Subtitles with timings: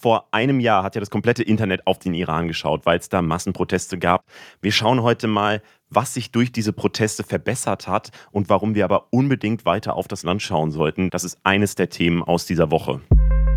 [0.00, 3.20] Vor einem Jahr hat ja das komplette Internet auf den Iran geschaut, weil es da
[3.20, 4.24] Massenproteste gab.
[4.62, 9.08] Wir schauen heute mal, was sich durch diese Proteste verbessert hat und warum wir aber
[9.10, 11.10] unbedingt weiter auf das Land schauen sollten.
[11.10, 13.00] Das ist eines der Themen aus dieser Woche.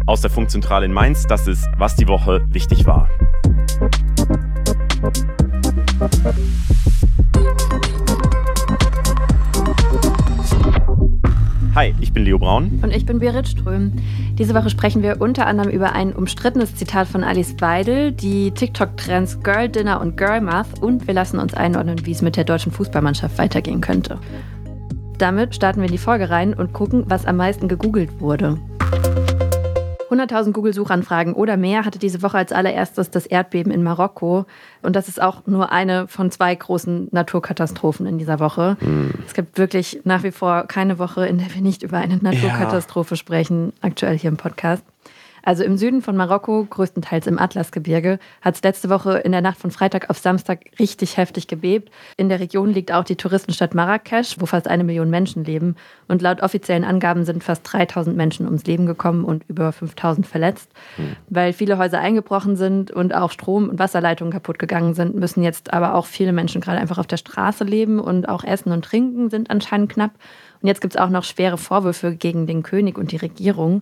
[0.07, 3.07] Aus der Funkzentrale in Mainz, das ist, was die Woche wichtig war.
[11.73, 12.81] Hi, ich bin Leo Braun.
[12.83, 13.93] Und ich bin Berit Ström.
[14.37, 19.41] Diese Woche sprechen wir unter anderem über ein umstrittenes Zitat von Alice Weidel, die TikTok-Trends
[19.41, 22.73] Girl Dinner und Girl Math und wir lassen uns einordnen, wie es mit der deutschen
[22.73, 24.19] Fußballmannschaft weitergehen könnte.
[25.17, 28.57] Damit starten wir in die Folge rein und gucken, was am meisten gegoogelt wurde.
[30.11, 34.45] 100.000 Google-Suchanfragen oder mehr hatte diese Woche als allererstes das Erdbeben in Marokko.
[34.81, 38.77] Und das ist auch nur eine von zwei großen Naturkatastrophen in dieser Woche.
[38.81, 39.11] Mhm.
[39.25, 43.15] Es gibt wirklich nach wie vor keine Woche, in der wir nicht über eine Naturkatastrophe
[43.15, 43.17] ja.
[43.17, 44.83] sprechen, aktuell hier im Podcast.
[45.43, 49.57] Also im Süden von Marokko, größtenteils im Atlasgebirge, hat es letzte Woche in der Nacht
[49.57, 51.91] von Freitag auf Samstag richtig heftig gebebt.
[52.17, 55.75] In der Region liegt auch die Touristenstadt Marrakesch, wo fast eine Million Menschen leben.
[56.07, 60.71] Und laut offiziellen Angaben sind fast 3000 Menschen ums Leben gekommen und über 5000 verletzt.
[60.97, 61.15] Mhm.
[61.29, 65.73] Weil viele Häuser eingebrochen sind und auch Strom- und Wasserleitungen kaputt gegangen sind, müssen jetzt
[65.73, 69.29] aber auch viele Menschen gerade einfach auf der Straße leben und auch Essen und Trinken
[69.29, 70.11] sind anscheinend knapp.
[70.61, 73.81] Und jetzt gibt es auch noch schwere Vorwürfe gegen den König und die Regierung.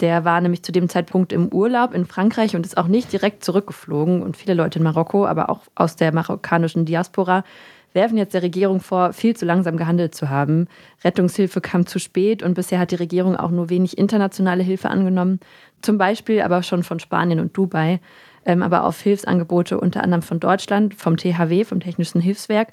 [0.00, 3.44] Der war nämlich zu dem Zeitpunkt im Urlaub in Frankreich und ist auch nicht direkt
[3.44, 4.22] zurückgeflogen.
[4.22, 7.44] Und viele Leute in Marokko, aber auch aus der marokkanischen Diaspora,
[7.92, 10.68] werfen jetzt der Regierung vor, viel zu langsam gehandelt zu haben.
[11.04, 15.40] Rettungshilfe kam zu spät und bisher hat die Regierung auch nur wenig internationale Hilfe angenommen.
[15.82, 18.00] Zum Beispiel aber schon von Spanien und Dubai,
[18.46, 22.68] ähm, aber auf Hilfsangebote unter anderem von Deutschland, vom THW, vom Technischen Hilfswerk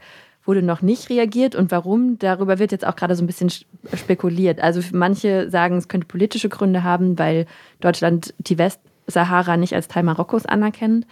[0.47, 3.51] wurde noch nicht reagiert und warum, darüber wird jetzt auch gerade so ein bisschen
[3.93, 4.61] spekuliert.
[4.61, 7.45] Also manche sagen, es könnte politische Gründe haben, weil
[7.81, 11.05] Deutschland die Westsahara nicht als Teil Marokkos anerkennt.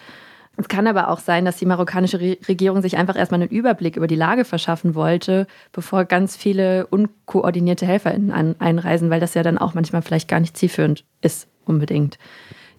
[0.58, 4.08] Es kann aber auch sein, dass die marokkanische Regierung sich einfach erstmal einen Überblick über
[4.08, 9.74] die Lage verschaffen wollte, bevor ganz viele unkoordinierte HelferInnen einreisen, weil das ja dann auch
[9.74, 12.18] manchmal vielleicht gar nicht zielführend ist, unbedingt.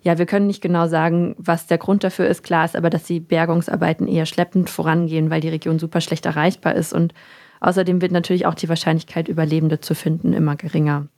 [0.06, 2.44] Ja, wir können nicht genau sagen, was der Grund dafür ist.
[2.44, 6.76] Klar ist aber, dass die Bergungsarbeiten eher schleppend vorangehen, weil die Region super schlecht erreichbar
[6.76, 6.92] ist.
[6.92, 7.12] Und
[7.58, 11.08] außerdem wird natürlich auch die Wahrscheinlichkeit, Überlebende zu finden, immer geringer.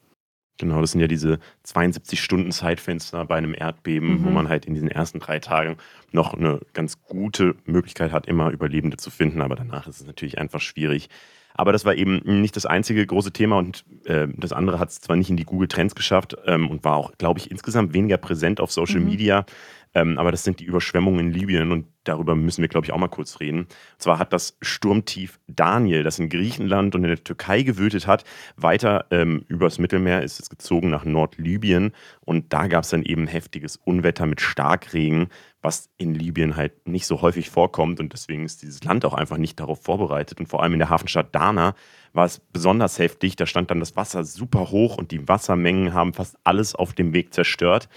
[0.56, 4.24] Genau, das sind ja diese 72 Stunden Zeitfenster bei einem Erdbeben, mhm.
[4.24, 5.76] wo man halt in diesen ersten drei Tagen
[6.10, 9.42] noch eine ganz gute Möglichkeit hat, immer Überlebende zu finden.
[9.42, 11.10] Aber danach ist es natürlich einfach schwierig.
[11.58, 15.00] Aber das war eben nicht das einzige große Thema und äh, das andere hat es
[15.00, 18.16] zwar nicht in die Google Trends geschafft ähm, und war auch, glaube ich, insgesamt weniger
[18.16, 19.06] präsent auf Social mhm.
[19.06, 19.44] Media.
[19.94, 22.98] Ähm, aber das sind die Überschwemmungen in Libyen und darüber müssen wir, glaube ich, auch
[22.98, 23.60] mal kurz reden.
[23.60, 23.68] Und
[23.98, 28.24] zwar hat das Sturmtief Daniel, das in Griechenland und in der Türkei gewütet hat,
[28.56, 33.26] weiter ähm, übers Mittelmeer ist es gezogen nach Nordlibyen und da gab es dann eben
[33.26, 35.28] heftiges Unwetter mit Starkregen,
[35.60, 39.38] was in Libyen halt nicht so häufig vorkommt und deswegen ist dieses Land auch einfach
[39.38, 41.74] nicht darauf vorbereitet und vor allem in der Hafenstadt Dana
[42.12, 43.36] war es besonders heftig.
[43.36, 47.12] Da stand dann das Wasser super hoch und die Wassermengen haben fast alles auf dem
[47.12, 47.88] Weg zerstört.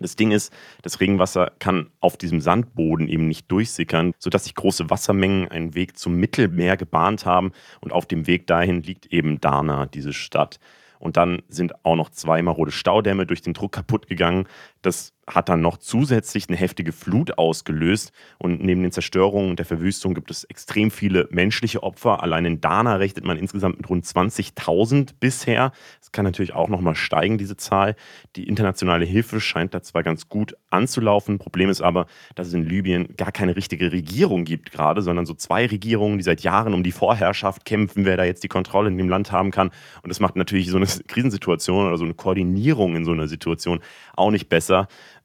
[0.00, 4.90] Das Ding ist, das Regenwasser kann auf diesem Sandboden eben nicht durchsickern, sodass sich große
[4.90, 9.86] Wassermengen einen Weg zum Mittelmeer gebahnt haben und auf dem Weg dahin liegt eben Dana,
[9.86, 10.58] diese Stadt.
[10.98, 14.46] Und dann sind auch noch zwei marode Staudämme durch den Druck kaputt gegangen.
[14.82, 18.12] Das hat dann noch zusätzlich eine heftige Flut ausgelöst.
[18.38, 22.22] Und neben den Zerstörungen und der Verwüstung gibt es extrem viele menschliche Opfer.
[22.22, 25.72] Allein in Dana rechnet man insgesamt mit rund 20.000 bisher.
[26.00, 27.94] Es kann natürlich auch noch mal steigen, diese Zahl.
[28.36, 31.38] Die internationale Hilfe scheint da zwar ganz gut anzulaufen.
[31.38, 35.34] Problem ist aber, dass es in Libyen gar keine richtige Regierung gibt gerade, sondern so
[35.34, 38.98] zwei Regierungen, die seit Jahren um die Vorherrschaft kämpfen, wer da jetzt die Kontrolle in
[38.98, 39.70] dem Land haben kann.
[40.02, 43.80] Und das macht natürlich so eine Krisensituation oder so eine Koordinierung in so einer Situation
[44.16, 44.67] auch nicht besser.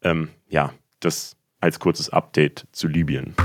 [0.01, 3.35] Ähm, ja, das als kurzes Update zu Libyen.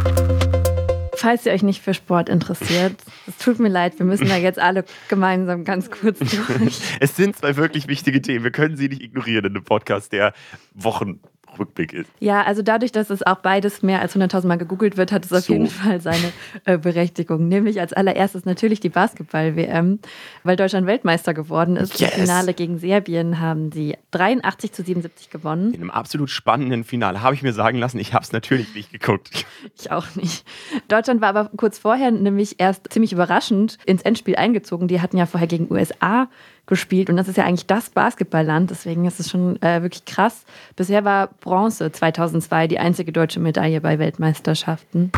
[1.15, 2.95] Falls ihr euch nicht für Sport interessiert,
[3.27, 6.81] es tut mir leid, wir müssen da jetzt alle gemeinsam ganz kurz durch.
[7.01, 8.45] es sind zwei wirklich wichtige Themen.
[8.45, 10.33] Wir können sie nicht ignorieren in einem Podcast, der
[10.75, 11.21] Wochen
[11.59, 12.11] Rückblick ist.
[12.21, 15.33] Ja, also dadurch, dass es auch beides mehr als 100.000 Mal gegoogelt wird, hat es
[15.33, 15.53] auf so.
[15.53, 16.33] jeden Fall seine
[16.65, 17.49] äh, Berechtigung.
[17.49, 19.99] Nämlich als allererstes natürlich die Basketball-WM,
[20.45, 22.01] weil Deutschland Weltmeister geworden ist.
[22.01, 22.17] Yes.
[22.17, 25.75] Im Finale gegen Serbien haben sie 83 zu 77 gewonnen.
[25.75, 28.93] In einem absolut spannenden Finale habe ich mir sagen lassen, ich habe es natürlich nicht
[28.93, 29.47] geguckt.
[29.79, 30.45] Ich auch nicht.
[30.89, 34.89] Deutschland war aber kurz vorher nämlich erst ziemlich überraschend ins Endspiel eingezogen.
[34.89, 36.29] Die hatten ja vorher gegen USA
[36.69, 40.45] gespielt und das ist ja eigentlich das Basketballland, deswegen ist es schon äh, wirklich krass.
[40.77, 45.11] Bisher war Bronze 2002 die einzige deutsche Medaille bei Weltmeisterschaften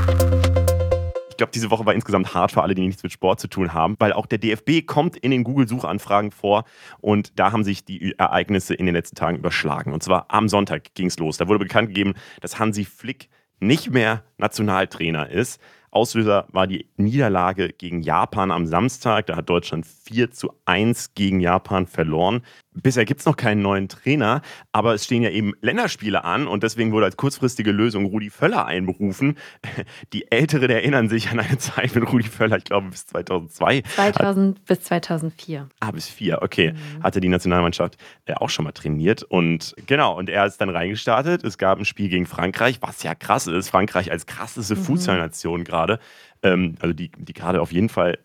[1.41, 3.97] glaube, diese Woche war insgesamt hart für alle, die nichts mit Sport zu tun haben,
[3.99, 6.65] weil auch der DFB kommt in den Google-Suchanfragen vor
[7.01, 9.95] und da haben sich die Ereignisse in den letzten Tagen überschlagen.
[9.95, 11.39] Und zwar am Sonntag ging es los.
[11.39, 12.13] Da wurde bekannt gegeben,
[12.43, 15.61] dass Hansi Flick nicht mehr Nationaltrainer ist.
[15.91, 19.27] Auslöser war die Niederlage gegen Japan am Samstag.
[19.27, 22.43] Da hat Deutschland 4 zu 1 gegen Japan verloren.
[22.73, 26.63] Bisher gibt es noch keinen neuen Trainer, aber es stehen ja eben Länderspiele an und
[26.63, 29.37] deswegen wurde als kurzfristige Lösung Rudi Völler einberufen.
[30.13, 33.83] Die Älteren erinnern sich an eine Zeit mit Rudi Völler, ich glaube bis 2002.
[33.83, 35.69] 2000 hat, bis 2004.
[35.81, 36.73] Ah, bis 4, okay.
[36.73, 37.03] Mhm.
[37.03, 37.97] Hatte die Nationalmannschaft
[38.27, 41.43] äh, auch schon mal trainiert und genau, und er ist dann reingestartet.
[41.43, 43.69] Es gab ein Spiel gegen Frankreich, was ja krass ist.
[43.69, 44.85] Frankreich als krasseste mhm.
[44.85, 45.99] Fußballnation gerade.
[46.43, 48.19] Ähm, also die, die gerade auf jeden Fall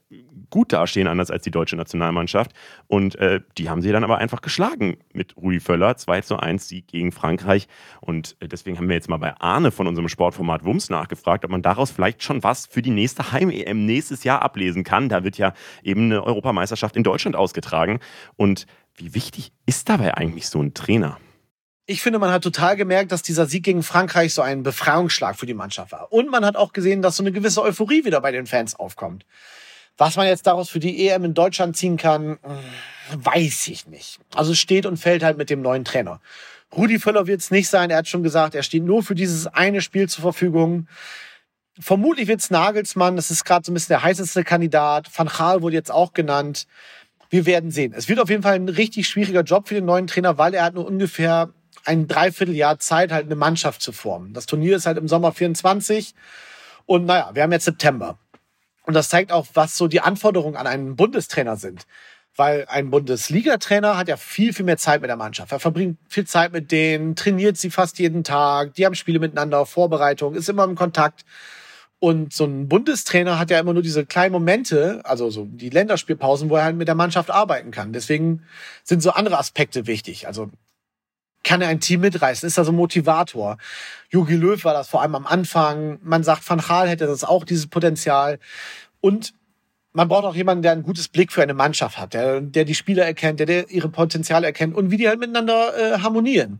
[0.50, 2.52] gut dastehen, anders als die deutsche Nationalmannschaft.
[2.88, 5.98] Und äh, die haben sie dann aber einfach geschlagen mit Rudi Völler.
[5.98, 7.68] 2 zu 1 Sieg gegen Frankreich.
[8.02, 11.52] Und äh, deswegen haben wir jetzt mal bei Arne von unserem Sportformat Wums nachgefragt, ob
[11.52, 15.10] man daraus vielleicht schon was für die nächste Heim-EM nächstes Jahr ablesen kann.
[15.10, 15.54] Da wird ja
[15.84, 18.00] eben eine Europameisterschaft in Deutschland ausgetragen.
[18.36, 18.66] Und
[18.96, 21.18] wie wichtig ist dabei eigentlich so ein Trainer?
[21.88, 25.46] Ich finde, man hat total gemerkt, dass dieser Sieg gegen Frankreich so ein Befreiungsschlag für
[25.46, 26.12] die Mannschaft war.
[26.12, 29.26] Und man hat auch gesehen, dass so eine gewisse Euphorie wieder bei den Fans aufkommt.
[29.98, 32.38] Was man jetzt daraus für die EM in Deutschland ziehen kann,
[33.14, 34.20] weiß ich nicht.
[34.34, 36.22] Also steht und fällt halt mit dem neuen Trainer.
[36.76, 37.92] Rudi Völler wird es nicht sein.
[37.92, 40.88] Er hat schon gesagt, er steht nur für dieses eine Spiel zur Verfügung.
[41.80, 43.16] Vermutlich wird es Nagelsmann.
[43.16, 45.10] Das ist gerade so ein bisschen der heißeste Kandidat.
[45.16, 46.68] Van Gaal wurde jetzt auch genannt.
[47.30, 47.94] Wir werden sehen.
[47.96, 50.64] Es wird auf jeden Fall ein richtig schwieriger Job für den neuen Trainer, weil er
[50.64, 51.54] hat nur ungefähr
[51.86, 54.34] ein Dreivierteljahr Zeit, halt eine Mannschaft zu formen.
[54.34, 56.14] Das Turnier ist halt im Sommer 24
[56.86, 58.18] und naja, wir haben jetzt September.
[58.84, 61.86] Und das zeigt auch, was so die Anforderungen an einen Bundestrainer sind.
[62.38, 65.54] Weil ein Bundesliga-Trainer hat ja viel, viel mehr Zeit mit der Mannschaft.
[65.54, 69.66] Er verbringt viel Zeit mit denen, trainiert sie fast jeden Tag, die haben Spiele miteinander,
[69.66, 71.24] Vorbereitung, ist immer im Kontakt.
[72.00, 76.50] Und so ein Bundestrainer hat ja immer nur diese kleinen Momente, also so die Länderspielpausen,
[76.50, 77.94] wo er halt mit der Mannschaft arbeiten kann.
[77.94, 78.44] Deswegen
[78.84, 80.28] sind so andere Aspekte wichtig.
[80.28, 80.52] Also
[81.46, 82.46] kann er ein Team mitreißen?
[82.46, 83.58] Ist er so ein Motivator?
[84.10, 86.00] Jogi Löw war das vor allem am Anfang.
[86.04, 88.40] Man sagt, Van Gaal hätte das auch, dieses Potenzial.
[89.00, 89.34] Und
[89.94, 92.76] man braucht auch jemanden, der ein gutes Blick für eine Mannschaft hat, der, der die
[92.76, 96.60] Spieler erkennt, der, der ihre Potenziale erkennt und wie die halt miteinander äh, harmonieren.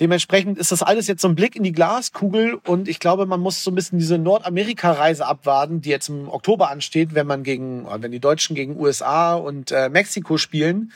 [0.00, 3.40] Dementsprechend ist das alles jetzt so ein Blick in die Glaskugel und ich glaube, man
[3.40, 7.86] muss so ein bisschen diese Nordamerika-Reise abwarten, die jetzt im Oktober ansteht, wenn man gegen,
[7.86, 10.92] wenn die Deutschen gegen USA und äh, Mexiko spielen.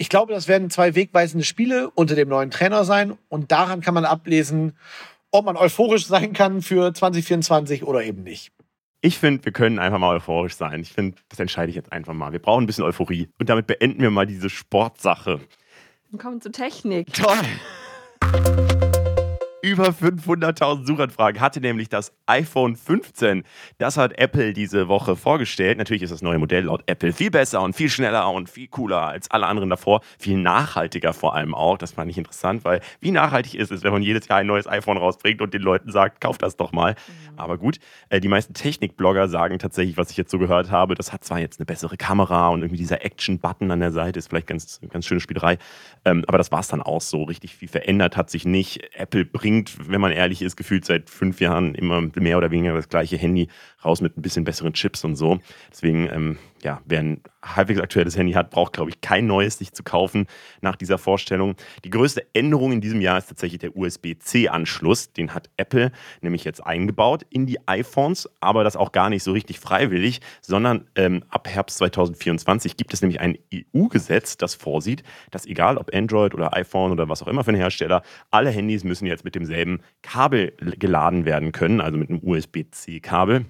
[0.00, 3.92] Ich glaube, das werden zwei wegweisende Spiele unter dem neuen Trainer sein und daran kann
[3.92, 4.72] man ablesen,
[5.30, 8.50] ob man euphorisch sein kann für 2024 oder eben nicht.
[9.02, 10.80] Ich finde, wir können einfach mal euphorisch sein.
[10.80, 12.32] Ich finde, das entscheide ich jetzt einfach mal.
[12.32, 13.28] Wir brauchen ein bisschen Euphorie.
[13.38, 15.38] Und damit beenden wir mal diese Sportsache.
[16.08, 17.12] Wir kommen zur Technik.
[17.12, 17.36] Toll
[19.62, 23.44] über 500.000 Suchanfragen hatte nämlich das iPhone 15.
[23.78, 25.78] Das hat Apple diese Woche vorgestellt.
[25.78, 29.02] Natürlich ist das neue Modell laut Apple viel besser und viel schneller und viel cooler
[29.02, 30.00] als alle anderen davor.
[30.18, 31.78] Viel nachhaltiger vor allem auch.
[31.78, 34.66] Das fand ich interessant, weil wie nachhaltig ist es, wenn man jedes Jahr ein neues
[34.66, 36.92] iPhone rausbringt und den Leuten sagt, kauft das doch mal.
[36.92, 37.38] Mhm.
[37.38, 37.78] Aber gut,
[38.08, 41.38] äh, die meisten Technikblogger sagen tatsächlich, was ich jetzt so gehört habe, das hat zwar
[41.38, 45.06] jetzt eine bessere Kamera und irgendwie dieser Action-Button an der Seite ist vielleicht ganz, ganz
[45.06, 45.58] schöne Spielerei,
[46.04, 47.24] ähm, aber das war es dann auch so.
[47.24, 48.80] Richtig viel verändert hat sich nicht.
[48.94, 52.74] Apple bringt bringt, wenn man ehrlich ist, gefühlt seit fünf Jahren immer mehr oder weniger
[52.74, 53.48] das gleiche Handy
[53.84, 55.40] raus mit ein bisschen besseren Chips und so.
[55.72, 59.72] Deswegen, ähm, ja, wer ein halbwegs aktuelles Handy hat, braucht, glaube ich, kein neues sich
[59.72, 60.26] zu kaufen
[60.60, 61.56] nach dieser Vorstellung.
[61.84, 65.12] Die größte Änderung in diesem Jahr ist tatsächlich der USB-C-Anschluss.
[65.12, 69.32] Den hat Apple nämlich jetzt eingebaut in die iPhones, aber das auch gar nicht so
[69.32, 75.46] richtig freiwillig, sondern ähm, ab Herbst 2024 gibt es nämlich ein EU-Gesetz, das vorsieht, dass
[75.46, 79.06] egal ob Android oder iPhone oder was auch immer für einen Hersteller, alle Handys müssen
[79.06, 83.46] jetzt mit demselben Kabel geladen werden können, also mit einem USB-C-Kabel.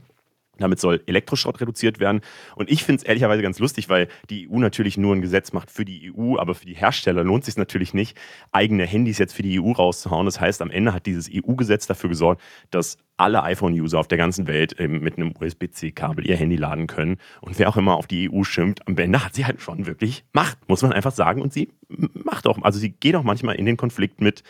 [0.60, 2.20] Damit soll Elektroschrott reduziert werden.
[2.54, 5.70] Und ich finde es ehrlicherweise ganz lustig, weil die EU natürlich nur ein Gesetz macht
[5.70, 8.16] für die EU, aber für die Hersteller lohnt es sich natürlich nicht,
[8.52, 10.26] eigene Handys jetzt für die EU rauszuhauen.
[10.26, 14.46] Das heißt, am Ende hat dieses EU-Gesetz dafür gesorgt, dass alle iPhone-User auf der ganzen
[14.46, 17.18] Welt mit einem USB-C-Kabel ihr Handy laden können.
[17.40, 20.24] Und wer auch immer auf die EU schimpft, am Ende hat sie halt schon wirklich
[20.32, 21.42] Macht, muss man einfach sagen.
[21.42, 24.42] Und sie macht auch, also sie geht auch manchmal in den Konflikt mit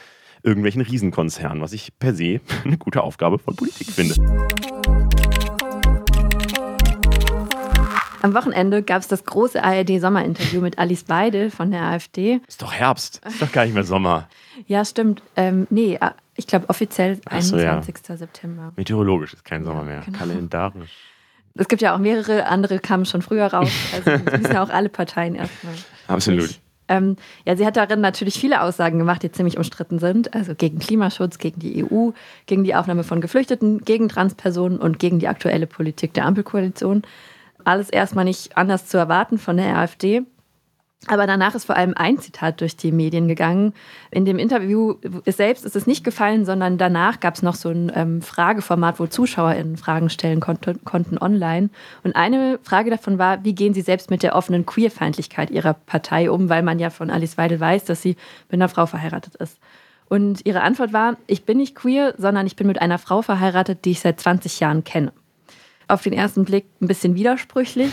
[0.43, 4.15] irgendwelchen Riesenkonzernen, was ich per se eine gute Aufgabe von Politik finde.
[8.23, 12.41] Am Wochenende gab es das große ARD-Sommerinterview mit Alice Weidel von der AfD.
[12.47, 14.29] Ist doch Herbst, ist doch gar nicht mehr Sommer.
[14.67, 15.23] ja, stimmt.
[15.37, 17.95] Ähm, nee, äh, ich glaube offiziell so, 21.
[18.09, 18.17] Ja.
[18.17, 18.73] September.
[18.77, 20.19] Meteorologisch ist kein Sommer mehr, genau.
[20.19, 20.91] kalendarisch.
[21.55, 23.71] Es gibt ja auch mehrere, andere kamen schon früher raus.
[23.95, 25.75] Also müssen ja auch alle Parteien erstmal.
[26.07, 26.61] Absolut.
[26.89, 30.35] Ähm, ja, sie hat darin natürlich viele Aussagen gemacht, die ziemlich umstritten sind.
[30.35, 32.11] Also gegen Klimaschutz, gegen die EU,
[32.47, 37.03] gegen die Aufnahme von Geflüchteten, gegen Transpersonen und gegen die aktuelle Politik der Ampelkoalition.
[37.65, 40.23] Alles erstmal nicht anders zu erwarten von der AfD.
[41.07, 43.73] Aber danach ist vor allem ein Zitat durch die Medien gegangen.
[44.11, 47.91] In dem Interview selbst ist es nicht gefallen, sondern danach gab es noch so ein
[47.95, 51.71] ähm, Frageformat, wo ZuschauerInnen Fragen stellen konnte, konnten online.
[52.05, 56.31] Und eine Frage davon war, wie gehen Sie selbst mit der offenen Queerfeindlichkeit Ihrer Partei
[56.31, 58.17] um, weil man ja von Alice Weidel weiß, dass sie
[58.51, 59.59] mit einer Frau verheiratet ist.
[60.11, 63.85] Und ihre Antwort war, ich bin nicht queer, sondern ich bin mit einer Frau verheiratet,
[63.85, 65.13] die ich seit 20 Jahren kenne.
[65.91, 67.91] Auf den ersten Blick ein bisschen widersprüchlich.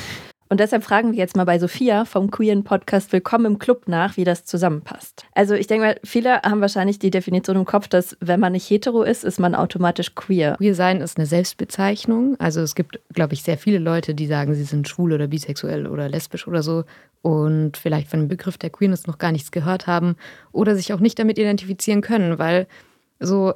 [0.49, 4.17] Und deshalb fragen wir jetzt mal bei Sophia vom Queeren Podcast Willkommen im Club nach,
[4.17, 5.25] wie das zusammenpasst.
[5.33, 8.69] Also ich denke mal, viele haben wahrscheinlich die Definition im Kopf, dass wenn man nicht
[8.69, 10.57] hetero ist, ist man automatisch queer.
[10.57, 12.39] Queer sein ist eine Selbstbezeichnung.
[12.39, 15.87] Also es gibt, glaube ich, sehr viele Leute, die sagen, sie sind schwul oder bisexuell
[15.87, 16.83] oder lesbisch oder so
[17.23, 20.17] und vielleicht von dem Begriff der Queerness noch gar nichts gehört haben
[20.51, 22.67] oder sich auch nicht damit identifizieren können, weil
[23.19, 23.55] so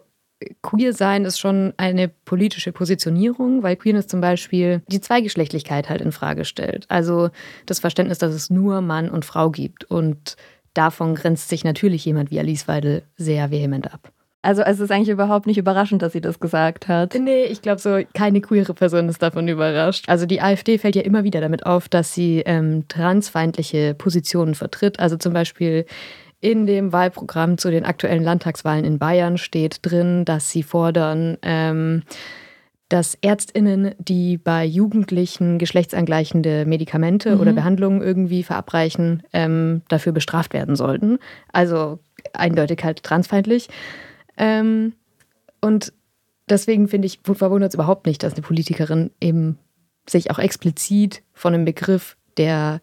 [0.62, 6.12] Queer sein ist schon eine politische Positionierung, weil Queerness zum Beispiel die Zweigeschlechtlichkeit halt in
[6.12, 6.86] Frage stellt.
[6.90, 7.30] Also
[7.66, 9.84] das Verständnis, dass es nur Mann und Frau gibt.
[9.86, 10.36] Und
[10.74, 14.12] davon grenzt sich natürlich jemand wie Alice Weidel sehr vehement ab.
[14.44, 17.14] Also es ist eigentlich überhaupt nicht überraschend, dass sie das gesagt hat.
[17.14, 20.06] Nee, ich glaube so, keine queere Person ist davon überrascht.
[20.08, 25.00] Also die AfD fällt ja immer wieder damit auf, dass sie ähm, transfeindliche Positionen vertritt.
[25.00, 25.86] Also zum Beispiel
[26.42, 32.04] in dem Wahlprogramm zu den aktuellen Landtagswahlen in Bayern steht drin, dass sie fordern, ähm,
[32.90, 37.42] dass Ärztinnen, die bei Jugendlichen geschlechtsangleichende Medikamente mhm.
[37.42, 41.20] oder Behandlungen irgendwie verabreichen, ähm, dafür bestraft werden sollten.
[41.54, 42.00] Also
[42.34, 43.70] eindeutig halt transfeindlich.
[44.36, 44.94] Ähm,
[45.62, 45.94] und
[46.50, 49.58] deswegen finde ich, verwundert es überhaupt nicht, dass eine Politikerin eben
[50.10, 52.82] sich auch explizit von einem Begriff, der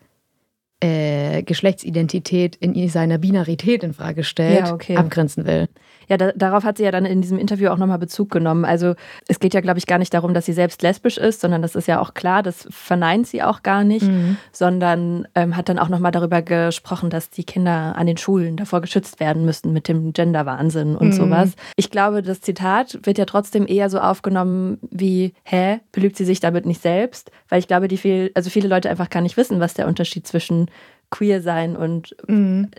[0.80, 4.96] äh, Geschlechtsidentität in seiner Binarität in Frage stellt, ja, okay.
[4.96, 5.68] abgrenzen will.
[6.08, 8.64] Ja, da, darauf hat sie ja dann in diesem Interview auch nochmal Bezug genommen.
[8.64, 8.94] Also
[9.26, 11.74] es geht ja, glaube ich, gar nicht darum, dass sie selbst lesbisch ist, sondern das
[11.74, 14.38] ist ja auch klar, das verneint sie auch gar nicht, mhm.
[14.52, 18.80] sondern ähm, hat dann auch nochmal darüber gesprochen, dass die Kinder an den Schulen davor
[18.80, 21.12] geschützt werden müssten mit dem Genderwahnsinn und mhm.
[21.12, 21.50] sowas.
[21.76, 26.40] Ich glaube, das Zitat wird ja trotzdem eher so aufgenommen wie, hä, belügt sie sich
[26.40, 27.30] damit nicht selbst?
[27.48, 30.26] Weil ich glaube, die viel, also viele Leute einfach gar nicht wissen, was der Unterschied
[30.26, 30.67] zwischen
[31.10, 32.70] queer sein und mhm.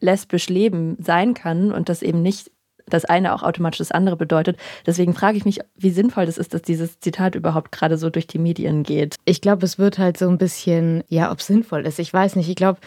[0.00, 2.50] lesbisch leben sein kann und das eben nicht
[2.86, 4.58] das eine auch automatisch das andere bedeutet.
[4.86, 8.26] Deswegen frage ich mich, wie sinnvoll das ist, dass dieses Zitat überhaupt gerade so durch
[8.26, 9.16] die Medien geht.
[9.24, 11.98] Ich glaube, es wird halt so ein bisschen, ja, ob es sinnvoll ist.
[11.98, 12.48] Ich weiß nicht.
[12.48, 12.80] Ich glaube,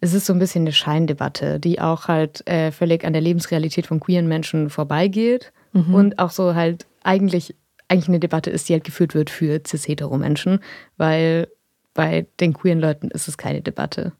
[0.00, 3.86] es ist so ein bisschen eine Scheindebatte, die auch halt äh, völlig an der Lebensrealität
[3.86, 5.94] von queeren Menschen vorbeigeht mhm.
[5.94, 7.54] und auch so halt eigentlich,
[7.88, 10.60] eigentlich eine Debatte ist, die halt geführt wird für cis-hetero-Menschen,
[10.96, 11.48] weil
[11.94, 14.12] bei den queeren Leuten ist es keine Debatte.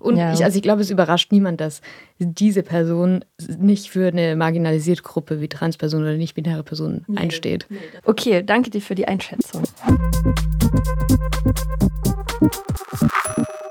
[0.00, 0.32] Und ja.
[0.32, 1.82] ich, also ich glaube, es überrascht niemand, dass
[2.18, 3.24] diese Person
[3.58, 7.66] nicht für eine marginalisierte Gruppe wie Transpersonen oder nicht-binäre Personen nee, einsteht.
[7.68, 9.62] Nee, okay, danke dir für die Einschätzung.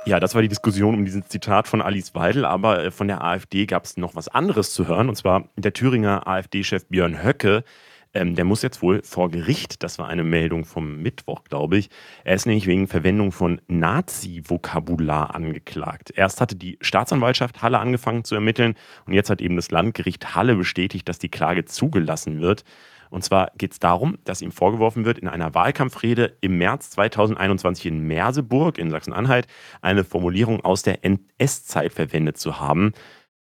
[0.05, 3.23] Ja, das war die Diskussion um dieses Zitat von Alice Weidel, aber äh, von der
[3.23, 7.63] AfD gab es noch was anderes zu hören, und zwar der Thüringer AfD-Chef Björn Höcke,
[8.13, 11.89] ähm, der muss jetzt wohl vor Gericht, das war eine Meldung vom Mittwoch, glaube ich.
[12.23, 16.11] Er ist nämlich wegen Verwendung von Nazi-Vokabular angeklagt.
[16.15, 18.75] Erst hatte die Staatsanwaltschaft Halle angefangen zu ermitteln
[19.05, 22.63] und jetzt hat eben das Landgericht Halle bestätigt, dass die Klage zugelassen wird.
[23.09, 27.87] Und zwar geht es darum, dass ihm vorgeworfen wird, in einer Wahlkampfrede im März 2021
[27.87, 29.47] in Merseburg in Sachsen-Anhalt
[29.81, 32.93] eine Formulierung aus der NS-Zeit verwendet zu haben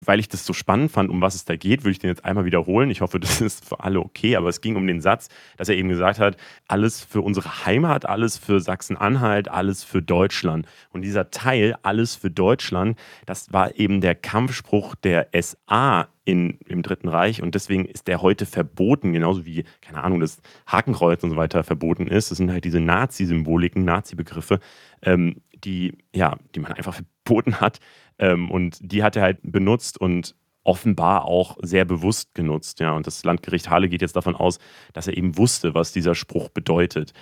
[0.05, 2.25] weil ich das so spannend fand, um was es da geht, würde ich den jetzt
[2.25, 2.91] einmal wiederholen.
[2.91, 5.77] Ich hoffe, das ist für alle okay, aber es ging um den Satz, dass er
[5.77, 6.37] eben gesagt hat,
[6.69, 10.67] alles für unsere Heimat, alles für Sachsen-Anhalt, alles für Deutschland.
[10.91, 16.83] Und dieser Teil, alles für Deutschland, das war eben der Kampfspruch der SA in, im
[16.83, 21.31] Dritten Reich und deswegen ist der heute verboten, genauso wie, keine Ahnung, das Hakenkreuz und
[21.31, 22.31] so weiter verboten ist.
[22.31, 24.61] Das sind halt diese Nazi-Symboliken, Nazi-Begriffe,
[25.03, 27.79] ähm, die, ja, die man einfach verboten hat.
[28.19, 32.81] Ähm, und die hat er halt benutzt und offenbar auch sehr bewusst genutzt.
[32.81, 32.93] Ja.
[32.93, 34.59] Und das Landgericht Halle geht jetzt davon aus,
[34.93, 37.13] dass er eben wusste, was dieser Spruch bedeutet.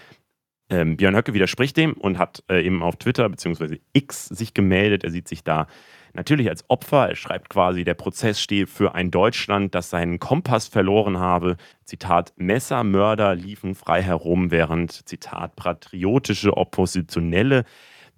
[0.68, 3.78] Ähm, Björn Höcke widerspricht dem und hat äh, eben auf Twitter bzw.
[3.92, 5.04] X sich gemeldet.
[5.04, 5.66] Er sieht sich da
[6.12, 7.08] natürlich als Opfer.
[7.08, 11.56] Er schreibt quasi, der Prozess stehe für ein Deutschland, das seinen Kompass verloren habe.
[11.84, 17.64] Zitat, Messermörder liefen frei herum, während, Zitat, patriotische Oppositionelle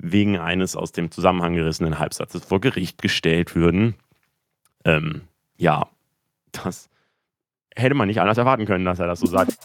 [0.03, 3.95] wegen eines aus dem Zusammenhang gerissenen Halbsatzes vor Gericht gestellt würden.
[4.85, 5.23] Ähm,
[5.57, 5.89] ja,
[6.51, 6.91] das
[7.75, 9.57] hätte man nicht anders erwarten können, dass er das so sagt.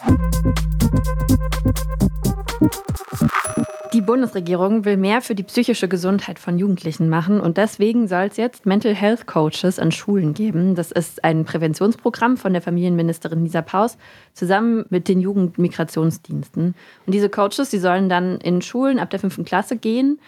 [4.07, 8.65] Bundesregierung will mehr für die psychische Gesundheit von Jugendlichen machen und deswegen soll es jetzt
[8.65, 10.73] Mental Health Coaches an Schulen geben.
[10.73, 13.99] Das ist ein Präventionsprogramm von der Familienministerin Lisa Paus
[14.33, 16.73] zusammen mit den Jugendmigrationsdiensten.
[17.05, 20.19] Und diese Coaches, die sollen dann in Schulen ab der fünften Klasse gehen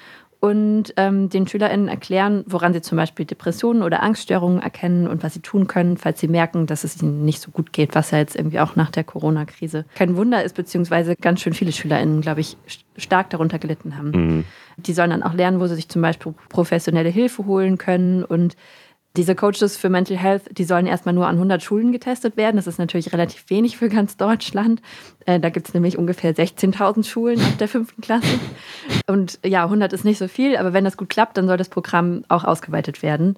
[0.41, 5.34] und ähm, den SchülerInnen erklären, woran sie zum Beispiel Depressionen oder Angststörungen erkennen und was
[5.34, 8.19] sie tun können, falls sie merken, dass es ihnen nicht so gut geht, was ja
[8.19, 12.39] jetzt irgendwie auch nach der Corona-Krise kein Wunder ist, beziehungsweise ganz schön viele SchülerInnen, glaube
[12.39, 12.55] ich,
[12.96, 14.12] stark darunter gelitten haben.
[14.12, 14.46] Mhm.
[14.77, 18.55] Die sollen dann auch lernen, wo sie sich zum Beispiel professionelle Hilfe holen können und
[19.19, 22.55] diese Coaches für Mental Health, die sollen erstmal nur an 100 Schulen getestet werden.
[22.55, 24.81] Das ist natürlich relativ wenig für ganz Deutschland.
[25.25, 28.39] Äh, da gibt es nämlich ungefähr 16.000 Schulen ab der fünften Klasse.
[29.07, 31.67] Und ja, 100 ist nicht so viel, aber wenn das gut klappt, dann soll das
[31.67, 33.38] Programm auch ausgeweitet werden.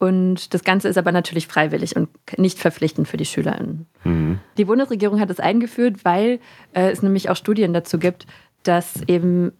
[0.00, 3.86] Und das Ganze ist aber natürlich freiwillig und nicht verpflichtend für die SchülerInnen.
[4.02, 4.40] Mhm.
[4.58, 6.40] Die Bundesregierung hat es eingeführt, weil
[6.72, 8.26] äh, es nämlich auch Studien dazu gibt,
[8.64, 9.52] dass eben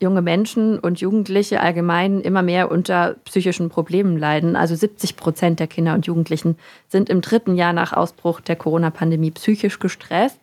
[0.00, 4.56] junge Menschen und Jugendliche allgemein immer mehr unter psychischen Problemen leiden.
[4.56, 6.56] Also 70 Prozent der Kinder und Jugendlichen
[6.88, 10.40] sind im dritten Jahr nach Ausbruch der Corona-Pandemie psychisch gestresst.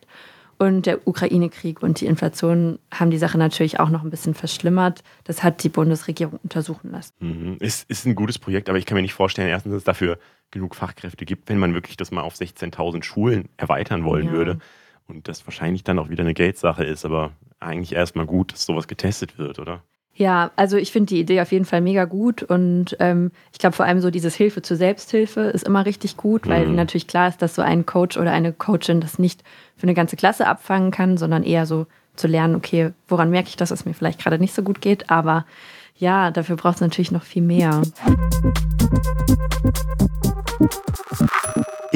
[0.56, 5.02] Und der Ukraine-Krieg und die Inflation haben die Sache natürlich auch noch ein bisschen verschlimmert.
[5.24, 7.12] Das hat die Bundesregierung untersuchen lassen.
[7.18, 7.56] Mhm.
[7.58, 10.18] Ist, ist ein gutes Projekt, aber ich kann mir nicht vorstellen, erstens, dass es dafür
[10.52, 14.32] genug Fachkräfte gibt, wenn man wirklich das mal auf 16.000 Schulen erweitern wollen ja.
[14.32, 14.58] würde.
[15.06, 17.04] Und das wahrscheinlich dann auch wieder eine Geldsache ist.
[17.04, 17.32] Aber
[17.64, 19.82] eigentlich erstmal gut, dass sowas getestet wird, oder?
[20.16, 23.74] Ja, also ich finde die Idee auf jeden Fall mega gut und ähm, ich glaube
[23.74, 26.76] vor allem so dieses Hilfe zur Selbsthilfe ist immer richtig gut, weil mhm.
[26.76, 29.42] natürlich klar ist, dass so ein Coach oder eine Coachin das nicht
[29.76, 33.56] für eine ganze Klasse abfangen kann, sondern eher so zu lernen, okay, woran merke ich,
[33.56, 35.46] dass es mir vielleicht gerade nicht so gut geht, aber
[35.96, 37.82] ja, dafür braucht es natürlich noch viel mehr.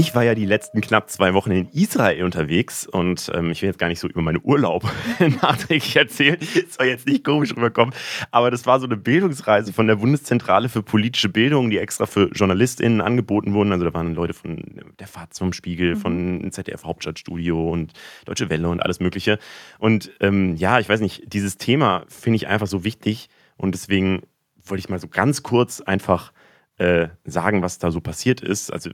[0.09, 3.67] Ich war ja die letzten knapp zwei Wochen in Israel unterwegs und ähm, ich will
[3.67, 4.91] jetzt gar nicht so über meine Urlaub
[5.43, 6.39] nachträglich erzählen,
[6.71, 7.93] soll jetzt nicht komisch rüberkommen,
[8.31, 12.31] aber das war so eine Bildungsreise von der Bundeszentrale für politische Bildung, die extra für
[12.33, 13.71] JournalistInnen angeboten wurden.
[13.71, 16.01] Also da waren Leute von der Fahrt zum Spiegel, mhm.
[16.01, 17.93] von ZDF Hauptstadtstudio und
[18.25, 19.39] Deutsche Welle und alles Mögliche.
[19.79, 24.23] Und ähm, ja, ich weiß nicht, dieses Thema finde ich einfach so wichtig und deswegen
[24.65, 26.33] wollte ich mal so ganz kurz einfach
[26.79, 28.73] äh, sagen, was da so passiert ist.
[28.73, 28.89] Also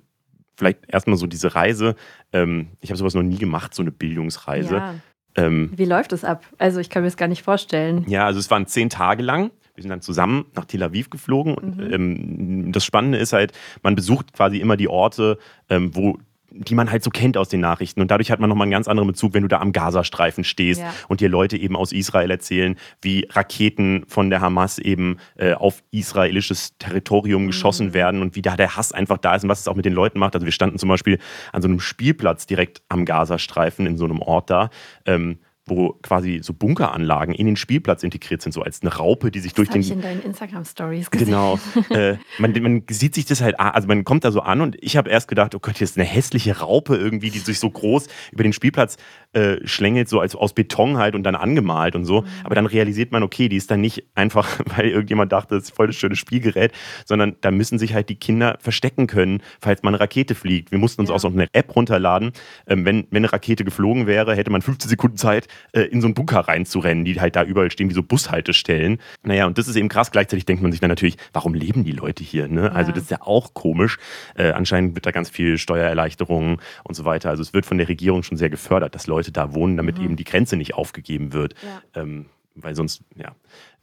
[0.57, 1.97] vielleicht erstmal so diese Reise.
[2.33, 4.77] Ähm, ich habe sowas noch nie gemacht, so eine Bildungsreise.
[4.77, 4.95] Ja.
[5.37, 6.45] Ähm, Wie läuft es ab?
[6.59, 8.05] Also ich kann mir das gar nicht vorstellen.
[8.09, 9.51] Ja, also es waren zehn Tage lang.
[9.75, 11.55] Wir sind dann zusammen nach Tel Aviv geflogen.
[11.55, 11.93] Und, mhm.
[11.93, 13.53] ähm, das Spannende ist halt,
[13.83, 16.19] man besucht quasi immer die Orte, ähm, wo
[16.57, 18.01] die man halt so kennt aus den Nachrichten.
[18.01, 20.81] Und dadurch hat man nochmal einen ganz anderen Bezug, wenn du da am Gazastreifen stehst
[20.81, 20.95] ja.
[21.09, 25.83] und dir Leute eben aus Israel erzählen, wie Raketen von der Hamas eben äh, auf
[25.91, 27.47] israelisches Territorium mhm.
[27.49, 29.85] geschossen werden und wie da der Hass einfach da ist und was es auch mit
[29.85, 30.35] den Leuten macht.
[30.35, 31.19] Also wir standen zum Beispiel
[31.53, 34.71] an so einem Spielplatz direkt am Gazastreifen in so einem Ort da.
[35.07, 39.41] Ähm, wo quasi so Bunkeranlagen in den Spielplatz integriert sind, so als eine Raupe, die
[39.41, 39.81] sich das durch den.
[39.81, 41.27] Ich in deinen Instagram-Stories gesehen.
[41.29, 41.59] Genau.
[41.91, 44.99] äh, man, man, sieht sich das halt, also man kommt da so an und ich
[44.99, 48.09] habe erst gedacht, oh Gott, hier ist eine hässliche Raupe irgendwie, die sich so groß
[48.33, 48.99] über den Spielplatz
[49.33, 52.21] äh, schlängelt, so als aus Beton halt und dann angemalt und so.
[52.21, 52.27] Mhm.
[52.45, 55.75] Aber dann realisiert man, okay, die ist dann nicht einfach, weil irgendjemand dachte, das ist
[55.75, 56.73] voll das schöne Spielgerät,
[57.07, 60.73] sondern da müssen sich halt die Kinder verstecken können, falls mal eine Rakete fliegt.
[60.73, 61.17] Wir mussten uns ja.
[61.17, 62.33] auch so eine App runterladen.
[62.67, 66.07] Ähm, wenn, wenn eine Rakete geflogen wäre, hätte man 15 Sekunden Zeit, äh, in so
[66.07, 68.99] einen Bunker reinzurennen, die halt da überall stehen wie so Bushaltestellen.
[69.23, 70.11] Naja, und das ist eben krass.
[70.11, 72.49] Gleichzeitig denkt man sich dann natürlich, warum leben die Leute hier?
[72.49, 72.73] Ne?
[72.73, 72.85] Also ja.
[72.85, 73.99] Also das ist ja auch komisch.
[74.35, 77.31] Äh, anscheinend wird da ganz viel Steuererleichterungen und so weiter.
[77.31, 80.05] Also es wird von der Regierung schon sehr gefördert, dass Leute da wohnen, damit mhm.
[80.05, 81.55] eben die Grenze nicht aufgegeben wird.
[81.63, 82.03] Ja.
[82.03, 83.35] Ähm, weil sonst, ja.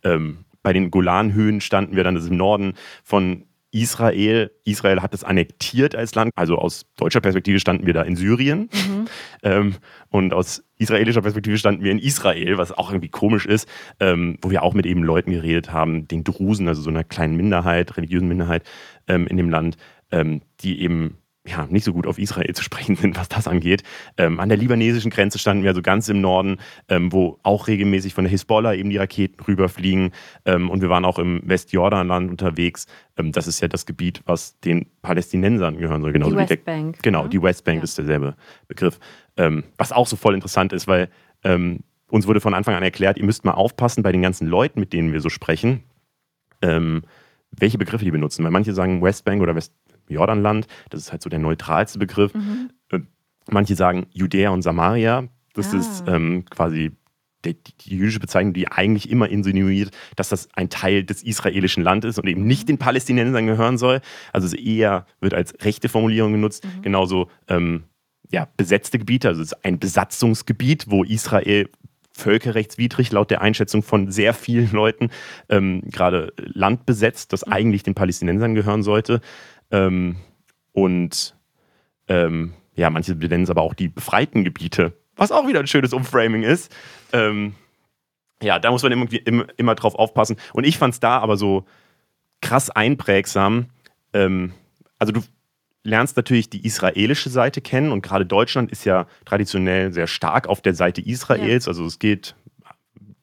[0.03, 5.13] Ähm, bei den Golanhöhen standen wir dann, das ist im Norden von Israel, Israel hat
[5.13, 6.31] es annektiert als Land.
[6.35, 8.69] Also aus deutscher Perspektive standen wir da in Syrien.
[8.71, 9.05] Mhm.
[9.43, 9.75] Ähm,
[10.09, 13.67] und aus israelischer Perspektive standen wir in Israel, was auch irgendwie komisch ist,
[13.99, 17.37] ähm, wo wir auch mit eben Leuten geredet haben, den Drusen, also so einer kleinen
[17.37, 18.63] Minderheit, religiösen Minderheit
[19.07, 19.77] ähm, in dem Land,
[20.11, 23.83] ähm, die eben ja, nicht so gut auf Israel zu sprechen sind, was das angeht.
[24.17, 28.13] Ähm, an der libanesischen Grenze standen wir also ganz im Norden, ähm, wo auch regelmäßig
[28.13, 30.11] von der Hisbollah eben die Raketen rüberfliegen.
[30.45, 32.85] Ähm, und wir waren auch im Westjordanland unterwegs.
[33.17, 36.13] Ähm, das ist ja das Gebiet, was den Palästinensern gehören soll.
[36.13, 36.99] Genauso die Westbank.
[37.01, 37.27] Genau, ja?
[37.27, 37.83] die Westbank ja.
[37.83, 38.35] ist derselbe
[38.67, 38.99] Begriff.
[39.35, 41.09] Ähm, was auch so voll interessant ist, weil
[41.43, 44.79] ähm, uns wurde von Anfang an erklärt, ihr müsst mal aufpassen bei den ganzen Leuten,
[44.79, 45.83] mit denen wir so sprechen,
[46.63, 48.43] welche Begriffe die benutzen.
[48.43, 49.73] Weil manche sagen Westbank oder West
[50.11, 50.67] Jordanland.
[50.89, 52.33] Das ist halt so der neutralste Begriff.
[52.33, 52.71] Mhm.
[53.49, 55.27] Manche sagen Judäa und Samaria.
[55.53, 55.77] Das ah.
[55.77, 56.91] ist ähm, quasi
[57.43, 62.11] die, die, jüdische Bezeichnung, die eigentlich immer insinuiert, dass das ein Teil des israelischen Landes
[62.11, 64.01] ist und eben nicht den Palästinensern gehören soll.
[64.31, 66.63] Also es eher wird als rechte Formulierung genutzt.
[66.63, 66.81] Mhm.
[66.83, 67.83] Genauso ähm,
[68.31, 71.67] ja, besetzte Gebiete, also es ist ein Besatzungsgebiet, wo Israel
[72.13, 75.09] völkerrechtswidrig, laut der Einschätzung von sehr vielen Leuten,
[75.49, 77.53] ähm, gerade Land besetzt, das mhm.
[77.53, 79.21] eigentlich den Palästinensern gehören sollte.
[79.71, 80.17] Ähm,
[80.73, 81.35] und
[82.07, 85.93] ähm, ja, manche benennen es aber auch die befreiten Gebiete, was auch wieder ein schönes
[85.93, 86.73] Umframing ist.
[87.13, 87.55] Ähm,
[88.41, 90.37] ja, da muss man irgendwie immer, immer drauf aufpassen.
[90.53, 91.65] Und ich fand es da aber so
[92.41, 93.67] krass einprägsam.
[94.13, 94.53] Ähm,
[94.97, 95.21] also du
[95.83, 100.61] lernst natürlich die israelische Seite kennen und gerade Deutschland ist ja traditionell sehr stark auf
[100.61, 101.65] der Seite Israels.
[101.65, 101.69] Ja.
[101.69, 102.35] Also es geht